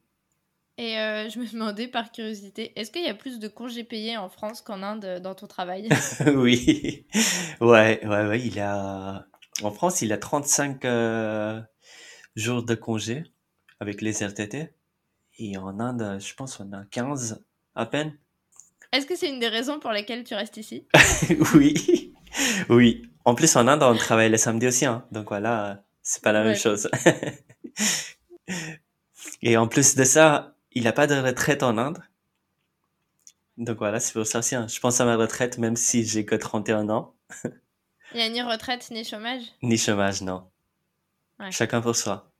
Et 0.77 0.97
euh, 0.97 1.29
je 1.29 1.39
me 1.39 1.45
demandais 1.45 1.87
par 1.87 2.11
curiosité, 2.11 2.71
est-ce 2.79 2.91
qu'il 2.91 3.03
y 3.03 3.09
a 3.09 3.13
plus 3.13 3.39
de 3.39 3.47
congés 3.47 3.83
payés 3.83 4.17
en 4.17 4.29
France 4.29 4.61
qu'en 4.61 4.81
Inde 4.81 5.05
euh, 5.05 5.19
dans 5.19 5.35
ton 5.35 5.47
travail? 5.47 5.89
Oui, 6.33 7.05
ouais, 7.59 7.99
ouais, 8.05 8.27
ouais, 8.27 8.41
il 8.41 8.59
a, 8.59 9.25
en 9.63 9.71
France, 9.71 10.01
il 10.01 10.13
a 10.13 10.17
35 10.17 10.85
euh, 10.85 11.61
jours 12.35 12.63
de 12.63 12.75
congé 12.75 13.23
avec 13.79 14.01
les 14.01 14.23
RTT. 14.23 14.73
Et 15.39 15.57
en 15.57 15.79
Inde, 15.79 16.19
je 16.19 16.33
pense 16.35 16.57
qu'on 16.57 16.71
a 16.73 16.85
15 16.85 17.43
à 17.75 17.85
peine. 17.85 18.17
Est-ce 18.91 19.05
que 19.05 19.15
c'est 19.15 19.29
une 19.29 19.39
des 19.39 19.47
raisons 19.47 19.79
pour 19.79 19.91
lesquelles 19.91 20.23
tu 20.23 20.35
restes 20.35 20.57
ici? 20.57 20.87
Oui, 21.53 22.13
oui. 22.69 23.03
En 23.23 23.35
plus, 23.35 23.55
en 23.55 23.67
Inde, 23.67 23.83
on 23.83 23.95
travaille 23.95 24.29
le 24.29 24.37
samedi 24.37 24.67
aussi, 24.67 24.85
hein. 24.85 25.05
Donc 25.11 25.29
voilà, 25.29 25.83
c'est 26.01 26.23
pas 26.23 26.31
la 26.31 26.43
même 26.43 26.55
chose. 26.55 26.89
Et 29.41 29.57
en 29.57 29.67
plus 29.67 29.95
de 29.95 30.03
ça, 30.03 30.55
il 30.71 30.83
n'a 30.83 30.93
pas 30.93 31.07
de 31.07 31.15
retraite 31.15 31.63
en 31.63 31.77
Inde. 31.77 31.99
Donc 33.57 33.77
voilà, 33.77 33.99
c'est 33.99 34.13
pour 34.13 34.25
ça 34.25 34.39
aussi. 34.39 34.55
hein. 34.55 34.67
Je 34.67 34.79
pense 34.79 34.99
à 35.01 35.05
ma 35.05 35.15
retraite 35.17 35.57
même 35.57 35.75
si 35.75 36.03
j'ai 36.05 36.25
que 36.25 36.35
31 36.35 36.89
ans. 36.89 37.13
Il 38.13 38.17
n'y 38.17 38.23
a 38.23 38.29
ni 38.29 38.41
retraite 38.41 38.89
ni 38.91 39.03
chômage? 39.03 39.43
Ni 39.61 39.77
chômage, 39.77 40.21
non. 40.21 40.49
Ouais. 41.39 41.51
Chacun 41.51 41.81
pour 41.81 41.95
soi. 41.95 42.31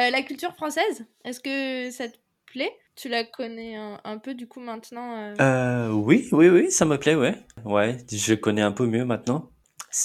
Euh, 0.00 0.10
la 0.10 0.22
culture 0.22 0.54
française, 0.54 1.06
est-ce 1.24 1.40
que 1.40 1.90
ça 1.90 2.08
te 2.08 2.16
plaît? 2.46 2.72
Tu 2.94 3.08
la 3.08 3.24
connais 3.24 3.76
un, 3.76 4.00
un 4.04 4.18
peu 4.18 4.34
du 4.34 4.46
coup 4.46 4.60
maintenant 4.60 5.16
euh? 5.16 5.34
Euh, 5.40 5.88
oui, 5.90 6.28
oui, 6.32 6.48
oui, 6.48 6.70
ça 6.70 6.84
me 6.84 6.98
plaît, 6.98 7.14
ouais. 7.14 7.34
Ouais, 7.64 7.96
je 8.10 8.34
connais 8.34 8.62
un 8.62 8.72
peu 8.72 8.86
mieux 8.86 9.04
maintenant. 9.04 9.50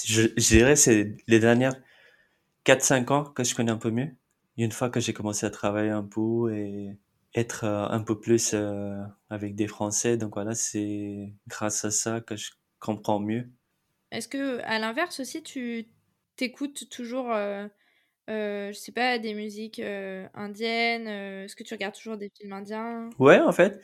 Je, 0.06 0.23
je 0.36 0.47
dirais 0.47 0.75
c'est 0.75 1.15
les 1.27 1.39
dernières 1.39 1.73
4-5 2.65 3.12
ans 3.12 3.23
que 3.25 3.43
je 3.43 3.56
connais 3.56 3.71
un 3.71 3.77
peu 3.77 3.91
mieux. 3.91 4.10
Une 4.58 4.71
fois 4.71 4.89
que 4.89 4.99
j'ai 4.99 5.13
commencé 5.13 5.45
à 5.45 5.49
travailler 5.49 5.91
un 5.91 6.03
peu 6.03 6.53
et 6.53 6.97
être 7.38 7.63
euh, 7.63 7.88
un 7.89 8.02
peu 8.02 8.19
plus 8.19 8.52
euh, 8.54 9.02
avec 9.30 9.56
des 9.56 9.67
Français, 9.67 10.17
donc 10.17 10.34
voilà, 10.36 10.56
c'est 10.56 11.34
grâce 11.47 11.86
à 11.86 11.91
ça 11.91 12.21
que 12.21 12.36
je 12.36 12.52
comprends 12.80 13.19
mieux. 13.19 13.50
Est-ce 14.12 14.28
que, 14.28 14.60
à 14.63 14.80
l'inverse 14.80 15.19
aussi, 15.19 15.43
tu 15.43 15.88
t'écoutes 16.36 16.89
toujours, 16.89 17.32
euh, 17.32 17.67
euh, 18.30 18.71
je 18.71 18.78
sais 18.78 18.91
pas, 18.91 19.19
des 19.19 19.34
musiques 19.34 19.80
euh, 19.80 20.28
indiennes 20.34 21.08
Est-ce 21.08 21.56
que 21.56 21.63
tu 21.63 21.73
regardes 21.73 21.95
toujours 21.95 22.17
des 22.17 22.30
films 22.30 22.54
indiens? 22.54 23.10
Ouais, 23.19 23.39
en 23.39 23.52
fait, 23.52 23.82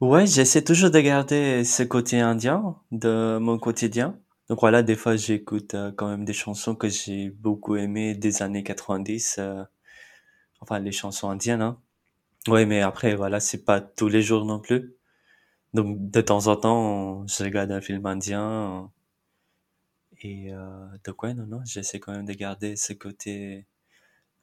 ouais, 0.00 0.26
j'essaie 0.26 0.62
toujours 0.64 0.90
de 0.90 1.00
garder 1.00 1.64
ce 1.64 1.82
côté 1.82 2.20
indien 2.20 2.76
de 2.92 3.38
mon 3.38 3.58
quotidien. 3.58 4.20
Donc 4.48 4.60
voilà, 4.60 4.82
des 4.84 4.94
fois 4.94 5.16
j'écoute 5.16 5.74
quand 5.96 6.08
même 6.08 6.24
des 6.24 6.32
chansons 6.32 6.76
que 6.76 6.88
j'ai 6.88 7.30
beaucoup 7.30 7.76
aimées 7.76 8.14
des 8.14 8.42
années 8.42 8.62
90, 8.62 9.36
euh, 9.38 9.64
enfin 10.60 10.78
les 10.78 10.92
chansons 10.92 11.30
indiennes, 11.30 11.62
hein. 11.62 11.80
Ouais, 12.48 12.66
mais 12.66 12.80
après 12.80 13.14
voilà, 13.14 13.40
c'est 13.40 13.64
pas 13.64 13.80
tous 13.80 14.08
les 14.08 14.22
jours 14.22 14.44
non 14.44 14.60
plus. 14.60 14.94
Donc 15.74 16.10
de 16.10 16.20
temps 16.20 16.46
en 16.46 16.56
temps, 16.56 17.26
je 17.26 17.44
regarde 17.44 17.72
un 17.72 17.80
film 17.80 18.06
indien 18.06 18.90
et 20.22 20.52
euh, 20.52 20.86
donc 21.04 21.22
ouais, 21.22 21.34
non, 21.34 21.46
non, 21.46 21.60
j'essaie 21.64 22.00
quand 22.00 22.12
même 22.12 22.24
de 22.24 22.32
garder 22.32 22.76
ce 22.76 22.92
côté 22.92 23.66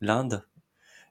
l'Inde, 0.02 0.46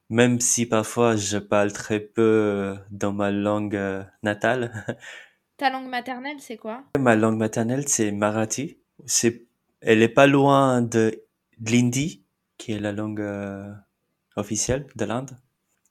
même 0.08 0.40
si 0.40 0.66
parfois 0.66 1.16
je 1.16 1.38
parle 1.38 1.72
très 1.72 1.98
peu 2.00 2.22
euh, 2.22 2.76
dans 2.90 3.12
ma 3.12 3.30
langue 3.30 3.76
euh, 3.76 4.04
natale. 4.22 4.84
Ta 5.56 5.70
langue 5.70 5.88
maternelle, 5.88 6.38
c'est 6.40 6.56
quoi? 6.56 6.84
Ma 6.98 7.16
langue 7.16 7.38
maternelle, 7.38 7.88
c'est 7.88 8.12
Marathi. 8.12 8.78
C'est, 9.06 9.46
elle 9.80 10.02
est 10.02 10.08
pas 10.08 10.26
loin 10.26 10.82
de, 10.82 11.22
de 11.58 11.70
l'hindi, 11.70 12.24
qui 12.56 12.72
est 12.72 12.78
la 12.78 12.92
langue 12.92 13.20
euh, 13.20 13.72
officielle 14.36 14.86
de 14.94 15.04
l'Inde. 15.04 15.36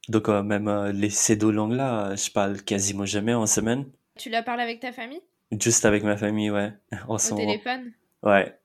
Donc 0.10 0.30
euh, 0.30 0.44
même 0.44 0.68
euh, 0.68 0.92
les, 0.92 1.10
ces 1.10 1.36
deux 1.36 1.52
langues-là, 1.52 2.08
euh, 2.12 2.16
je 2.16 2.32
parle 2.32 2.62
quasiment 2.62 3.06
jamais 3.06 3.34
en 3.34 3.46
semaine. 3.46 3.86
Tu 4.18 4.30
la 4.30 4.44
parles 4.44 4.62
avec 4.62 4.80
ta 4.80 4.92
famille? 4.92 5.22
Juste 5.60 5.86
avec 5.86 6.04
ma 6.04 6.18
famille, 6.18 6.50
ouais. 6.50 6.74
Au 7.08 7.18
téléphone? 7.18 7.92
Ouais. 8.24 8.58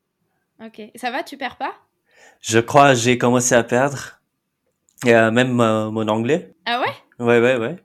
Ok. 0.64 0.80
Ça 0.94 1.10
va, 1.10 1.22
tu 1.22 1.36
perds 1.36 1.56
pas? 1.58 1.74
Je 2.40 2.58
crois 2.58 2.94
j'ai 2.94 3.18
commencé 3.18 3.54
à 3.54 3.62
perdre. 3.64 4.20
Et, 5.04 5.14
euh, 5.14 5.30
même 5.30 5.60
euh, 5.60 5.90
mon 5.90 6.08
anglais. 6.08 6.54
Ah 6.64 6.80
ouais? 6.80 7.24
Ouais, 7.24 7.40
ouais, 7.40 7.56
ouais. 7.56 7.76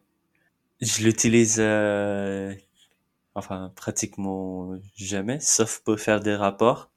Je 0.79 1.03
l'utilise, 1.03 1.57
euh, 1.59 2.53
enfin, 3.35 3.71
pratiquement 3.75 4.73
jamais, 4.95 5.39
sauf 5.39 5.79
pour 5.79 5.99
faire 5.99 6.21
des 6.21 6.35
rapports. 6.35 6.89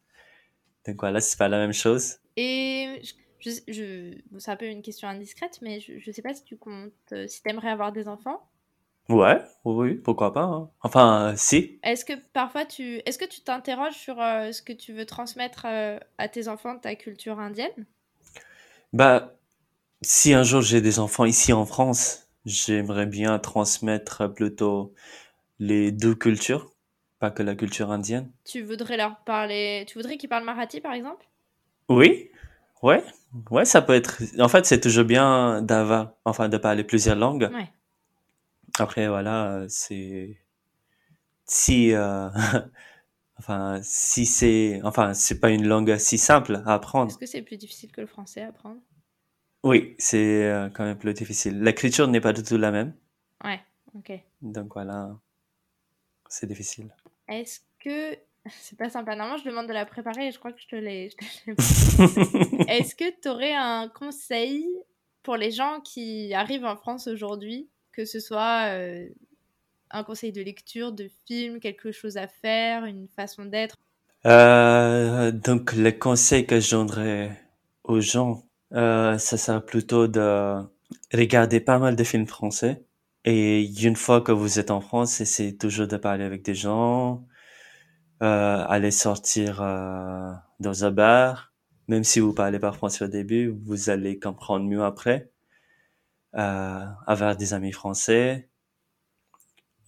Donc 0.86 0.96
voilà, 1.00 1.20
c'est 1.20 1.38
pas 1.38 1.48
la 1.48 1.58
même 1.58 1.72
chose. 1.72 2.18
Et 2.36 3.00
je, 3.44 3.50
je, 3.68 4.14
bon, 4.30 4.38
c'est 4.38 4.50
un 4.50 4.56
peu 4.56 4.66
une 4.66 4.82
question 4.82 5.08
indiscrète, 5.08 5.58
mais 5.62 5.80
je, 5.80 5.98
je 5.98 6.10
sais 6.10 6.22
pas 6.22 6.34
si 6.34 6.44
tu 6.44 6.56
comptes, 6.56 6.92
euh, 7.12 7.26
si 7.28 7.42
t'aimerais 7.42 7.70
avoir 7.70 7.92
des 7.92 8.08
enfants. 8.08 8.42
Ouais, 9.08 9.42
oui, 9.64 9.94
pourquoi 9.94 10.32
pas. 10.32 10.42
hein. 10.44 10.70
Enfin, 10.82 11.32
euh, 11.32 11.34
si. 11.36 11.78
Est-ce 11.82 12.04
que 12.04 12.14
parfois 12.32 12.64
tu, 12.64 13.00
est-ce 13.06 13.18
que 13.18 13.24
tu 13.26 13.42
t'interroges 13.42 13.94
sur 13.94 14.20
euh, 14.20 14.52
ce 14.52 14.62
que 14.62 14.72
tu 14.72 14.92
veux 14.94 15.06
transmettre 15.06 15.66
euh, 15.66 15.98
à 16.18 16.28
tes 16.28 16.48
enfants 16.48 16.74
de 16.74 16.80
ta 16.80 16.94
culture 16.94 17.38
indienne? 17.38 17.86
Bah, 18.92 19.34
si 20.02 20.34
un 20.34 20.42
jour 20.44 20.62
j'ai 20.62 20.80
des 20.80 20.98
enfants 21.00 21.24
ici 21.26 21.52
en 21.52 21.66
France, 21.66 22.28
j'aimerais 22.46 23.06
bien 23.06 23.38
transmettre 23.38 24.32
plutôt 24.34 24.94
les 25.60 25.92
deux 25.92 26.14
cultures, 26.14 26.72
pas 27.20 27.30
que 27.30 27.42
la 27.42 27.56
culture 27.56 27.90
indienne. 27.90 28.32
Tu 28.44 28.62
voudrais 28.62 28.96
leur 28.96 29.18
parler, 29.24 29.84
tu 29.86 29.98
voudrais 29.98 30.16
qu'ils 30.16 30.30
parlent 30.30 30.44
marathi 30.44 30.80
par 30.80 30.94
exemple? 30.94 31.26
Oui, 31.88 32.30
ouais, 32.82 33.02
ouais, 33.50 33.64
ça 33.64 33.82
peut 33.82 33.94
être. 33.94 34.22
En 34.38 34.48
fait, 34.48 34.66
c'est 34.66 34.80
toujours 34.80 35.04
bien 35.04 35.62
d'avoir, 35.62 36.12
enfin, 36.24 36.48
de 36.48 36.56
parler 36.56 36.84
plusieurs 36.84 37.16
langues. 37.16 37.50
Ouais. 37.52 37.70
Après, 38.78 39.08
voilà, 39.08 39.64
c'est 39.68 40.38
si, 41.46 41.92
euh, 41.92 42.28
enfin, 43.38 43.80
si 43.82 44.26
c'est, 44.26 44.80
enfin, 44.84 45.14
c'est 45.14 45.40
pas 45.40 45.50
une 45.50 45.66
langue 45.66 45.96
si 45.98 46.18
simple 46.18 46.62
à 46.66 46.74
apprendre. 46.74 47.10
Est-ce 47.10 47.18
que 47.18 47.26
c'est 47.26 47.42
plus 47.42 47.56
difficile 47.56 47.92
que 47.92 48.00
le 48.00 48.06
français 48.06 48.42
à 48.42 48.48
apprendre? 48.48 48.80
Oui, 49.62 49.94
c'est 49.98 50.44
euh, 50.44 50.68
quand 50.68 50.84
même 50.84 50.98
plus 50.98 51.14
difficile. 51.14 51.60
L'écriture 51.62 52.06
n'est 52.08 52.20
pas 52.20 52.32
du 52.32 52.42
tout 52.42 52.58
la 52.58 52.70
même, 52.70 52.94
Ouais. 53.44 53.60
Ok. 53.94 54.12
donc 54.42 54.74
voilà, 54.74 55.16
c'est 56.28 56.46
difficile. 56.46 56.94
Est-ce 57.28 57.60
que 57.78 58.16
c'est 58.48 58.78
pas 58.78 58.90
sympa 58.90 59.16
Normalement, 59.16 59.42
je 59.42 59.48
demande 59.48 59.66
de 59.66 59.72
la 59.72 59.86
préparer 59.86 60.28
et 60.28 60.32
je 60.32 60.38
crois 60.38 60.52
que 60.52 60.60
je 60.60 60.68
te 60.68 60.76
l'ai. 60.76 61.10
Est-ce 62.68 62.94
que 62.94 63.10
tu 63.20 63.28
aurais 63.28 63.54
un 63.54 63.88
conseil 63.88 64.66
pour 65.22 65.36
les 65.36 65.50
gens 65.50 65.80
qui 65.80 66.34
arrivent 66.34 66.64
en 66.64 66.76
France 66.76 67.06
aujourd'hui, 67.06 67.68
que 67.92 68.04
ce 68.04 68.20
soit 68.20 68.68
euh, 68.68 69.08
un 69.90 70.04
conseil 70.04 70.32
de 70.32 70.42
lecture, 70.42 70.92
de 70.92 71.08
film, 71.26 71.60
quelque 71.60 71.92
chose 71.92 72.16
à 72.16 72.26
faire, 72.26 72.84
une 72.84 73.08
façon 73.08 73.44
d'être? 73.46 73.76
Euh, 74.26 75.30
donc, 75.32 75.72
le 75.72 75.92
conseil 75.92 76.46
que 76.46 76.60
je 76.60 76.70
donnerais 76.70 77.40
aux 77.84 78.00
gens, 78.00 78.44
euh, 78.72 79.18
ça 79.18 79.36
sera 79.36 79.60
plutôt 79.60 80.06
de 80.06 80.60
regarder 81.12 81.60
pas 81.60 81.78
mal 81.78 81.96
de 81.96 82.04
films 82.04 82.26
français. 82.26 82.82
Et 83.24 83.64
une 83.82 83.96
fois 83.96 84.20
que 84.20 84.32
vous 84.32 84.58
êtes 84.58 84.70
en 84.70 84.80
France, 84.80 85.20
essayez 85.20 85.56
toujours 85.56 85.86
de 85.86 85.96
parler 85.96 86.24
avec 86.24 86.42
des 86.42 86.54
gens, 86.54 87.24
aller 88.20 88.90
sortir 88.90 89.60
euh, 89.62 90.32
dans 90.60 90.84
un 90.84 90.90
bar. 90.90 91.52
Même 91.88 92.04
si 92.04 92.20
vous 92.20 92.32
parlez 92.32 92.58
pas 92.58 92.72
français 92.72 93.04
au 93.04 93.08
début, 93.08 93.54
vous 93.64 93.90
allez 93.90 94.18
comprendre 94.18 94.64
mieux 94.66 94.82
après. 94.82 95.30
Euh, 96.36 96.84
avoir 97.06 97.36
des 97.36 97.54
amis 97.54 97.70
français 97.70 98.48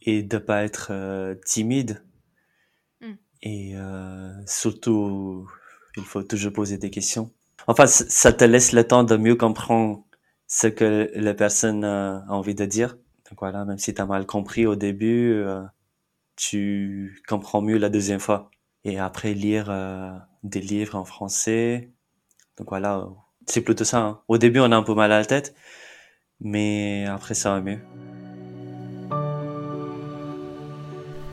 et 0.02 0.22
de 0.22 0.38
pas 0.38 0.62
être 0.62 0.88
euh, 0.90 1.34
timide. 1.44 2.04
Mm. 3.00 3.12
Et 3.42 3.76
euh, 3.76 4.32
surtout, 4.46 5.48
il 5.96 6.04
faut 6.04 6.22
toujours 6.22 6.52
poser 6.52 6.78
des 6.78 6.90
questions. 6.90 7.32
Enfin, 7.66 7.86
ça 7.86 8.32
te 8.32 8.44
laisse 8.44 8.72
le 8.72 8.86
temps 8.86 9.02
de 9.02 9.16
mieux 9.16 9.34
comprendre 9.34 10.04
ce 10.46 10.68
que 10.68 11.10
la 11.14 11.34
personne 11.34 11.84
euh, 11.84 12.18
a 12.20 12.30
envie 12.30 12.54
de 12.54 12.64
dire. 12.64 12.96
Donc 13.28 13.40
voilà, 13.40 13.64
même 13.64 13.78
si 13.78 13.92
tu 13.92 14.00
as 14.00 14.06
mal 14.06 14.24
compris 14.26 14.66
au 14.66 14.76
début, 14.76 15.32
euh, 15.32 15.62
tu 16.36 17.22
comprends 17.28 17.62
mieux 17.62 17.78
la 17.78 17.88
deuxième 17.88 18.20
fois. 18.20 18.50
Et 18.84 18.98
après, 18.98 19.34
lire 19.34 19.66
euh, 19.70 20.10
des 20.42 20.60
livres 20.60 20.96
en 20.96 21.04
français. 21.04 21.92
Donc 22.58 22.68
voilà, 22.68 23.08
c'est 23.46 23.62
plutôt 23.62 23.84
ça. 23.84 23.98
hein. 23.98 24.20
Au 24.28 24.38
début, 24.38 24.60
on 24.60 24.70
a 24.70 24.76
un 24.76 24.82
peu 24.82 24.94
mal 24.94 25.12
à 25.12 25.18
la 25.18 25.24
tête, 25.24 25.54
mais 26.40 27.06
après, 27.06 27.34
ça 27.34 27.54
va 27.54 27.60
mieux. 27.60 27.78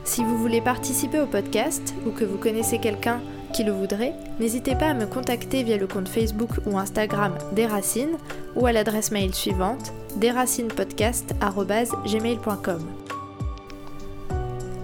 Si 0.04 0.22
vous 0.22 0.36
voulez 0.36 0.60
participer 0.60 1.18
au 1.20 1.26
podcast 1.26 1.94
ou 2.06 2.10
que 2.10 2.24
vous 2.24 2.36
connaissez 2.38 2.78
quelqu'un 2.78 3.20
qui 3.54 3.64
le 3.64 3.72
voudrait, 3.72 4.12
n'hésitez 4.38 4.74
pas 4.74 4.90
à 4.90 4.94
me 4.94 5.06
contacter 5.06 5.62
via 5.62 5.78
le 5.78 5.86
compte 5.86 6.08
Facebook 6.08 6.50
ou 6.66 6.76
Instagram 6.76 7.38
des 7.52 7.66
Racines 7.66 8.18
ou 8.54 8.66
à 8.66 8.72
l'adresse 8.72 9.10
mail 9.12 9.34
suivante 9.34 9.94
desracinepodcast.gmail.com. 10.16 13.03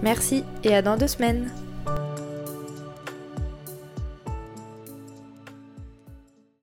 Merci 0.01 0.43
et 0.63 0.75
à 0.75 0.81
dans 0.81 0.97
deux 0.97 1.07
semaines 1.07 1.49